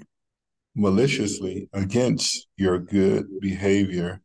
maliciously 0.73 1.67
against 1.73 2.47
your 2.55 2.79
good 2.79 3.27
behavior 3.41 4.21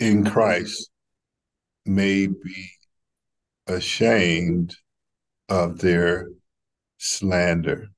in 0.00 0.24
Christ 0.24 0.90
may 1.84 2.26
be 2.26 2.70
ashamed 3.66 4.74
of 5.48 5.78
their 5.78 6.28
slander. 6.98 7.88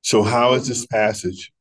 So, 0.00 0.22
how 0.22 0.54
is 0.54 0.66
this 0.68 0.86
passage 0.86 1.52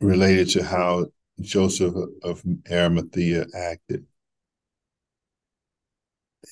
related 0.00 0.48
to 0.50 0.64
how 0.64 1.06
Joseph 1.40 1.94
of 2.22 2.42
Arimathea 2.70 3.46
acted? 3.54 4.06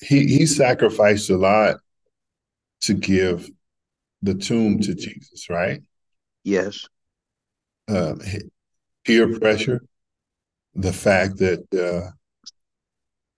He 0.01 0.27
he 0.27 0.45
sacrificed 0.45 1.29
a 1.29 1.37
lot 1.37 1.77
to 2.81 2.93
give 2.93 3.49
the 4.21 4.35
tomb 4.35 4.79
to 4.81 4.93
Jesus, 4.93 5.49
right? 5.49 5.81
Yes. 6.45 6.87
uh, 7.87 8.15
peer 9.03 9.39
pressure, 9.39 9.81
the 10.75 10.93
fact 10.93 11.37
that 11.39 11.65
uh, 11.73 12.11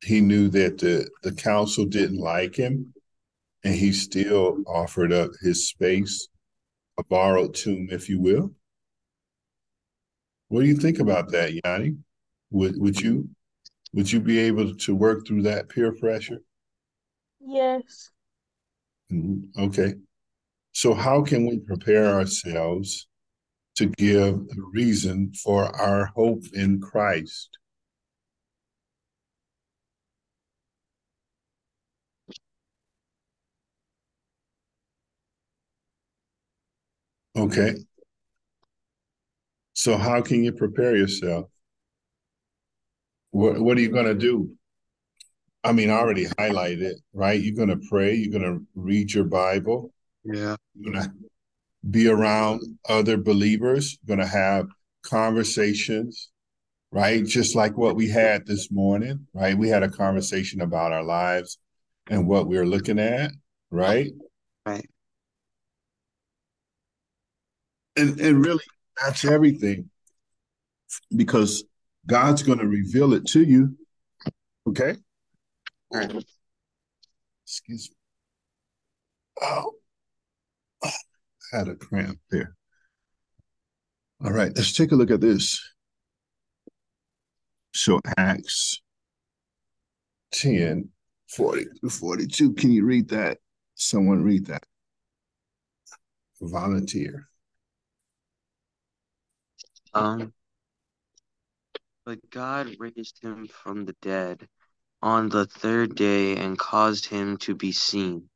he 0.03 0.21
knew 0.21 0.49
that 0.49 0.77
the, 0.77 1.09
the 1.23 1.31
council 1.31 1.85
didn't 1.85 2.19
like 2.19 2.55
him, 2.55 2.93
and 3.63 3.73
he 3.73 3.91
still 3.93 4.59
offered 4.67 5.11
up 5.13 5.31
his 5.41 5.67
space, 5.67 6.27
a 6.99 7.03
borrowed 7.03 7.55
tomb, 7.55 7.87
if 7.91 8.09
you 8.09 8.19
will. 8.19 8.51
What 10.49 10.61
do 10.61 10.67
you 10.67 10.75
think 10.75 10.99
about 10.99 11.31
that, 11.31 11.53
Yanni? 11.63 11.97
Would 12.51 12.79
would 12.79 13.01
you 13.01 13.29
would 13.93 14.11
you 14.11 14.19
be 14.19 14.39
able 14.39 14.75
to 14.75 14.95
work 14.95 15.25
through 15.25 15.43
that 15.43 15.69
peer 15.69 15.93
pressure? 15.93 16.41
Yes. 17.39 18.11
Mm-hmm. 19.11 19.63
Okay. 19.63 19.95
So 20.77 20.93
how 20.93 21.23
can 21.23 21.47
we 21.47 21.57
prepare 21.57 22.05
ourselves 22.05 23.07
to 23.77 23.87
give 23.87 24.47
the 24.47 24.61
reason 24.71 25.33
for 25.33 25.63
our 25.75 26.05
hope 26.15 26.43
in 26.53 26.79
Christ? 26.79 27.49
Okay. 37.35 37.73
So 39.73 39.97
how 39.97 40.21
can 40.21 40.43
you 40.43 40.51
prepare 40.51 40.95
yourself? 40.95 41.49
What 43.31 43.59
what 43.59 43.79
are 43.79 43.81
you 43.81 43.89
gonna 43.89 44.13
do? 44.13 44.55
I 45.63 45.71
mean, 45.71 45.89
I 45.89 45.93
already 45.93 46.27
highlighted 46.27 46.81
it, 46.81 46.97
right? 47.13 47.41
You're 47.41 47.55
gonna 47.55 47.81
pray, 47.89 48.13
you're 48.13 48.39
gonna 48.39 48.59
read 48.75 49.11
your 49.11 49.23
Bible. 49.23 49.91
Yeah. 50.23 50.55
You're 50.79 50.93
gonna 50.93 51.13
be 51.89 52.07
around 52.07 52.61
other 52.87 53.17
believers, 53.17 53.97
you're 54.05 54.15
gonna 54.15 54.27
have 54.27 54.67
conversations, 55.03 56.29
right? 56.91 57.25
Just 57.25 57.55
like 57.55 57.77
what 57.77 57.95
we 57.95 58.09
had 58.09 58.45
this 58.45 58.71
morning, 58.71 59.27
right? 59.33 59.57
We 59.57 59.69
had 59.69 59.83
a 59.83 59.89
conversation 59.89 60.61
about 60.61 60.91
our 60.91 61.03
lives 61.03 61.57
and 62.09 62.27
what 62.27 62.47
we 62.47 62.57
are 62.57 62.65
looking 62.65 62.99
at, 62.99 63.31
right? 63.71 64.11
Right. 64.65 64.87
And 67.95 68.19
and 68.19 68.45
really 68.45 68.63
that's 69.01 69.25
everything. 69.25 69.89
Because 71.15 71.63
God's 72.05 72.43
going 72.43 72.59
to 72.59 72.67
reveal 72.67 73.13
it 73.13 73.25
to 73.27 73.43
you. 73.43 73.77
Okay? 74.67 74.95
All 75.91 75.99
right. 75.99 76.25
Excuse 77.45 77.89
me. 77.89 77.95
Oh, 79.41 79.73
had 81.51 81.67
a 81.67 81.75
cramp 81.75 82.19
there. 82.29 82.55
All 84.23 84.31
right, 84.31 84.51
let's 84.55 84.73
take 84.73 84.91
a 84.91 84.95
look 84.95 85.11
at 85.11 85.21
this. 85.21 85.61
So 87.73 87.99
Acts 88.17 88.81
10, 90.31 90.89
40 91.29 91.65
to 91.81 91.89
42. 91.89 92.53
Can 92.53 92.71
you 92.71 92.85
read 92.85 93.09
that? 93.09 93.37
Someone 93.75 94.23
read 94.23 94.47
that. 94.47 94.63
Volunteer. 96.41 97.27
Um, 99.93 100.33
but 102.05 102.19
God 102.29 102.75
raised 102.79 103.23
him 103.23 103.47
from 103.47 103.85
the 103.85 103.95
dead 104.01 104.47
on 105.01 105.29
the 105.29 105.45
third 105.45 105.95
day 105.95 106.35
and 106.37 106.57
caused 106.57 107.05
him 107.05 107.37
to 107.37 107.55
be 107.55 107.71
seen. 107.71 108.29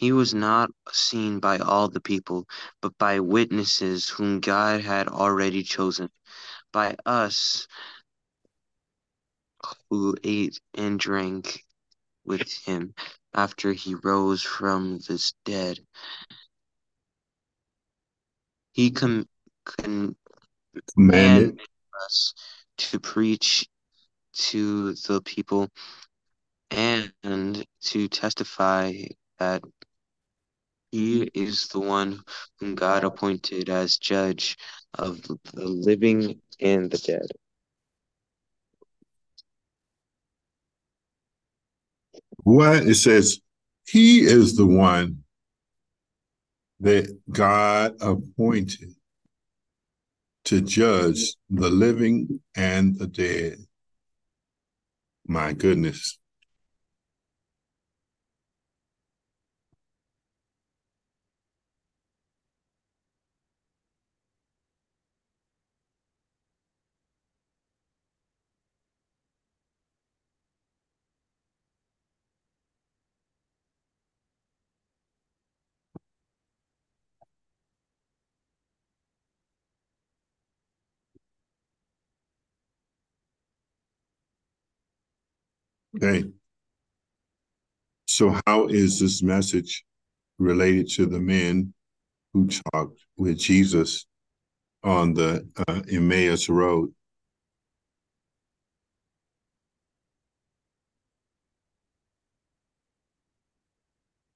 He 0.00 0.12
was 0.12 0.32
not 0.32 0.70
seen 0.92 1.40
by 1.40 1.58
all 1.58 1.88
the 1.90 2.00
people, 2.00 2.48
but 2.80 2.96
by 2.96 3.20
witnesses 3.20 4.08
whom 4.08 4.40
God 4.40 4.80
had 4.80 5.08
already 5.08 5.62
chosen, 5.62 6.08
by 6.72 6.96
us 7.04 7.68
who 9.90 10.16
ate 10.24 10.58
and 10.74 10.98
drank 10.98 11.66
with 12.24 12.50
him 12.64 12.94
after 13.34 13.74
he 13.74 13.94
rose 13.94 14.42
from 14.42 15.00
the 15.00 15.32
dead. 15.44 15.80
He 18.72 18.92
com- 18.92 19.28
con- 19.66 20.16
Commanded. 20.94 21.50
commanded 21.50 21.60
us 22.06 22.34
to 22.78 23.00
preach 23.00 23.68
to 24.32 24.94
the 24.94 25.20
people 25.22 25.68
and 26.70 27.12
to 27.82 28.08
testify 28.08 28.94
that 29.38 29.62
he 30.90 31.22
is 31.34 31.68
the 31.68 31.80
one 31.80 32.20
whom 32.58 32.74
God 32.74 33.04
appointed 33.04 33.68
as 33.68 33.96
judge 33.96 34.56
of 34.94 35.20
the 35.22 35.66
living 35.66 36.40
and 36.60 36.90
the 36.90 36.98
dead. 36.98 37.26
What 42.42 42.86
it 42.86 42.96
says, 42.96 43.40
he 43.86 44.20
is 44.20 44.56
the 44.56 44.66
one 44.66 45.24
that 46.80 47.18
God 47.30 47.96
appointed 48.00 48.94
to 50.46 50.60
judge 50.60 51.34
the 51.50 51.68
living 51.68 52.40
and 52.56 52.98
the 52.98 53.06
dead. 53.06 53.58
My 55.26 55.52
goodness. 55.52 56.18
Okay. 85.96 86.24
So, 88.06 88.38
how 88.46 88.66
is 88.66 89.00
this 89.00 89.22
message 89.22 89.84
related 90.38 90.88
to 90.90 91.06
the 91.06 91.20
men 91.20 91.74
who 92.32 92.48
talked 92.72 92.98
with 93.16 93.38
Jesus 93.38 94.06
on 94.82 95.14
the 95.14 95.46
uh, 95.68 95.82
Emmaus 95.90 96.48
Road? 96.48 96.92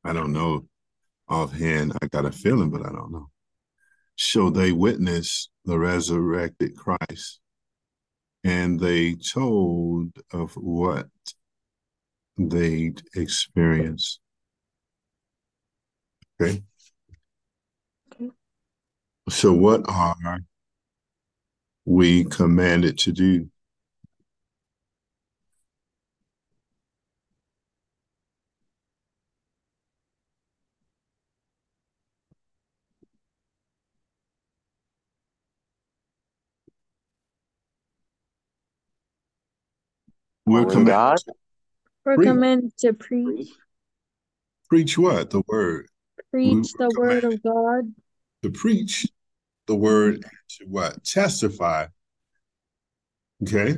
I 0.05 0.13
don't 0.13 0.33
know 0.33 0.67
offhand. 1.29 1.93
I 2.03 2.07
got 2.09 2.27
a 2.27 2.33
feeling, 2.33 2.71
but 2.71 2.87
I 2.87 2.91
don't 2.91 3.13
know. 3.13 3.31
So 4.17 4.51
they 4.51 4.73
witnessed 4.73 5.51
the 5.65 5.79
resurrected 5.79 6.77
Christ 6.77 7.41
and 8.45 8.79
they 8.79 9.15
told 9.15 10.13
of 10.33 10.53
what 10.55 11.09
they'd 12.37 13.03
experienced. 13.15 14.21
Okay. 16.41 16.63
Okay. 18.13 18.31
So, 19.29 19.53
what 19.53 19.83
are 19.89 20.39
we 21.85 22.25
commanded 22.25 22.99
to 22.99 23.13
do? 23.13 23.49
We're 40.47 40.67
commanded 40.67 41.25
God? 42.05 42.17
to 42.17 42.17
We're 42.17 42.17
Preach. 42.17 42.73
to 42.79 42.93
preach, 42.93 43.49
preach 44.69 44.99
what? 44.99 45.31
The 45.31 45.43
word. 45.49 45.89
preach 46.31 46.69
were 46.79 46.91
the 46.91 47.01
word 47.01 47.25
of 47.25 47.43
God, 47.43 47.95
To 48.43 48.51
preach 48.51 49.07
the 49.67 49.75
word 49.75 50.17
mm-hmm. 50.17 50.25
and 50.25 50.49
to 50.59 50.65
what? 50.67 51.05
Testify. 51.05 51.87
Okay. 53.43 53.77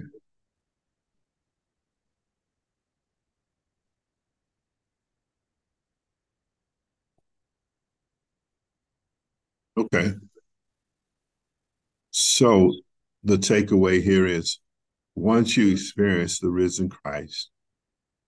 Okay. 9.76 10.14
So 12.10 12.72
the 13.24 13.36
takeaway 13.36 14.02
here 14.02 14.26
is 14.26 14.58
once 15.14 15.56
you 15.56 15.70
experience 15.70 16.38
the 16.38 16.48
risen 16.48 16.88
Christ, 16.88 17.50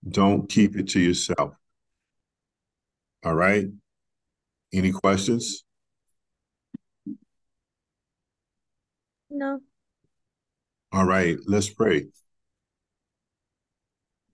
don't 0.06 0.48
keep 0.48 0.76
it 0.76 0.88
to 0.90 1.00
yourself. 1.00 1.54
All 3.24 3.34
right. 3.34 3.66
Any 4.72 4.92
questions? 4.92 5.64
No. 9.30 9.60
All 10.90 11.04
right, 11.04 11.36
let's 11.46 11.68
pray. 11.68 12.06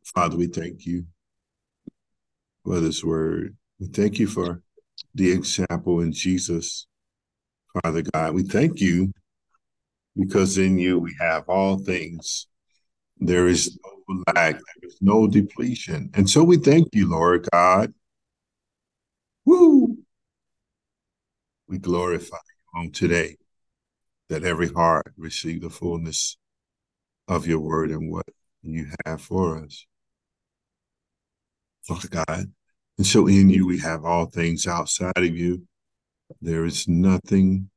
Father, 0.05 0.37
we 0.37 0.47
thank 0.47 0.87
you 0.87 1.05
for 2.65 2.79
this 2.79 3.03
word. 3.03 3.57
We 3.81 3.89
thank 3.89 4.19
you 4.19 4.29
for 4.29 4.63
the 5.15 5.33
example 5.33 6.01
in 6.01 6.13
Jesus. 6.13 6.87
Father 7.83 8.03
God, 8.03 8.35
we 8.35 8.45
thank 8.45 8.81
you 8.81 9.13
because 10.17 10.59
in 10.59 10.79
you 10.79 10.99
we 10.99 11.15
have 11.19 11.49
all 11.49 11.79
things. 11.79 12.47
There 13.19 13.49
is 13.49 13.77
no 13.85 13.94
lack, 14.09 14.55
there 14.55 14.89
is 14.89 14.99
no 15.01 15.27
depletion. 15.27 16.11
And 16.15 16.29
so 16.29 16.45
we 16.45 16.57
thank 16.57 16.89
you, 16.95 17.09
Lord 17.09 17.49
God. 17.53 17.93
Woo! 19.45 19.99
We 21.69 21.79
glorify 21.79 22.37
you 22.37 22.81
on 22.81 22.91
today 22.93 23.37
that 24.29 24.45
every 24.45 24.69
heart 24.69 25.13
receive 25.17 25.63
the 25.63 25.71
fullness 25.71 26.37
of 27.29 27.47
your 27.47 27.61
word 27.61 27.91
and 27.91 28.11
what 28.11 28.27
you 28.63 28.87
have 29.07 29.21
for 29.21 29.59
us. 29.59 29.87
Father 31.83 32.09
God. 32.09 32.53
And 32.97 33.07
so 33.07 33.27
in 33.27 33.51
you 33.51 33.67
we 33.67 33.79
have 33.81 34.05
all 34.05 34.27
things 34.27 34.67
outside 34.67 35.13
of 35.17 35.37
you. 35.37 35.67
There 36.41 36.65
is 36.65 36.89
nothing. 36.89 37.71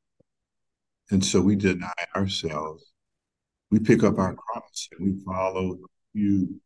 And 1.10 1.24
so 1.24 1.40
we 1.40 1.56
deny 1.56 1.92
ourselves. 2.14 2.84
We 3.70 3.78
pick 3.78 4.02
up 4.02 4.18
our 4.18 4.34
cross 4.34 4.88
and 4.92 5.06
we 5.06 5.24
follow 5.24 5.78
you. 6.18 6.60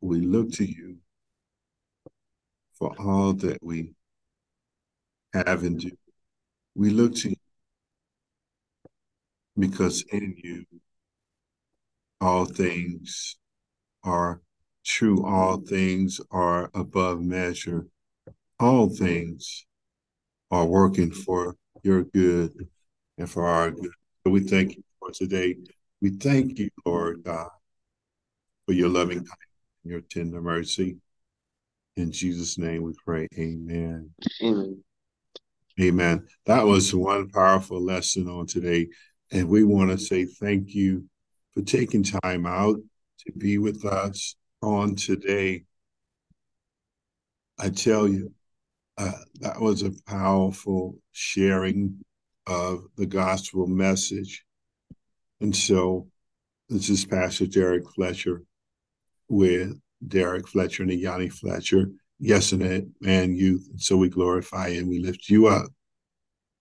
We 0.00 0.20
look 0.20 0.52
to 0.52 0.64
you 0.64 0.96
for 2.78 2.94
all 2.98 3.34
that 3.34 3.58
we 3.62 3.94
have 5.34 5.62
and 5.64 5.78
do. 5.78 5.90
We 6.74 6.90
look 6.90 7.14
to 7.16 7.30
you 7.30 7.36
because 9.58 10.02
in 10.10 10.34
you 10.42 10.64
all 12.20 12.44
things 12.44 13.36
are 14.04 14.40
true, 14.84 15.24
all 15.24 15.58
things 15.58 16.20
are 16.30 16.70
above 16.74 17.20
measure, 17.20 17.86
all 18.58 18.88
things 18.88 19.66
are 20.50 20.66
working 20.66 21.10
for 21.10 21.56
your 21.82 22.04
good 22.04 22.52
and 23.18 23.30
for 23.30 23.46
our 23.46 23.70
good. 23.70 23.92
So 24.24 24.30
we 24.30 24.40
thank 24.40 24.76
you 24.76 24.82
for 24.98 25.10
today. 25.12 25.56
We 26.02 26.10
thank 26.10 26.58
you, 26.58 26.70
Lord 26.86 27.24
God, 27.24 27.50
for 28.66 28.72
your 28.72 28.88
loving 28.88 29.18
kindness 29.18 29.36
and 29.84 29.92
your 29.92 30.00
tender 30.00 30.40
mercy. 30.40 30.96
In 31.96 32.10
Jesus' 32.10 32.56
name 32.56 32.82
we 32.82 32.94
pray. 33.04 33.28
Amen. 33.38 34.10
Amen. 34.42 34.82
Amen. 35.80 36.26
That 36.46 36.64
was 36.64 36.94
one 36.94 37.28
powerful 37.28 37.82
lesson 37.82 38.28
on 38.28 38.46
today. 38.46 38.88
And 39.32 39.48
we 39.48 39.64
want 39.64 39.90
to 39.90 39.98
say 39.98 40.24
thank 40.24 40.74
you 40.74 41.04
for 41.52 41.62
taking 41.62 42.02
time 42.02 42.46
out 42.46 42.76
to 43.26 43.32
be 43.36 43.58
with 43.58 43.84
us 43.84 44.36
on 44.62 44.96
today. 44.96 45.64
I 47.58 47.68
tell 47.68 48.08
you, 48.08 48.32
uh, 48.96 49.12
that 49.40 49.60
was 49.60 49.82
a 49.82 49.92
powerful 50.06 50.96
sharing 51.12 51.98
of 52.46 52.84
the 52.96 53.06
gospel 53.06 53.66
message. 53.66 54.44
And 55.40 55.54
so 55.54 56.06
this 56.68 56.90
is 56.90 57.04
Pastor 57.04 57.46
Derrick 57.46 57.84
Fletcher 57.94 58.42
with 59.28 59.80
Derrick 60.06 60.46
Fletcher 60.48 60.82
and 60.82 60.92
Yanni 60.92 61.28
Fletcher, 61.28 61.90
yes, 62.18 62.52
and 62.52 62.92
man 63.00 63.34
youth. 63.34 63.66
And 63.70 63.80
so 63.80 63.96
we 63.96 64.08
glorify 64.08 64.68
and 64.68 64.88
we 64.88 64.98
lift 64.98 65.28
you 65.28 65.46
up, 65.46 65.66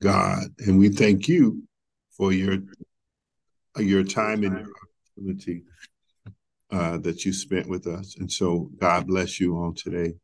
God, 0.01 0.45
and 0.59 0.79
we 0.79 0.89
thank 0.89 1.27
you 1.27 1.63
for 2.11 2.31
your 2.31 2.57
your 3.77 4.03
time 4.03 4.43
and 4.43 4.57
your 4.57 4.73
opportunity 5.15 5.63
uh, 6.71 6.97
that 6.97 7.23
you 7.23 7.31
spent 7.31 7.67
with 7.67 7.87
us. 7.87 8.15
And 8.17 8.31
so 8.31 8.69
God 8.79 9.07
bless 9.07 9.39
you 9.39 9.57
all 9.57 9.73
today. 9.73 10.15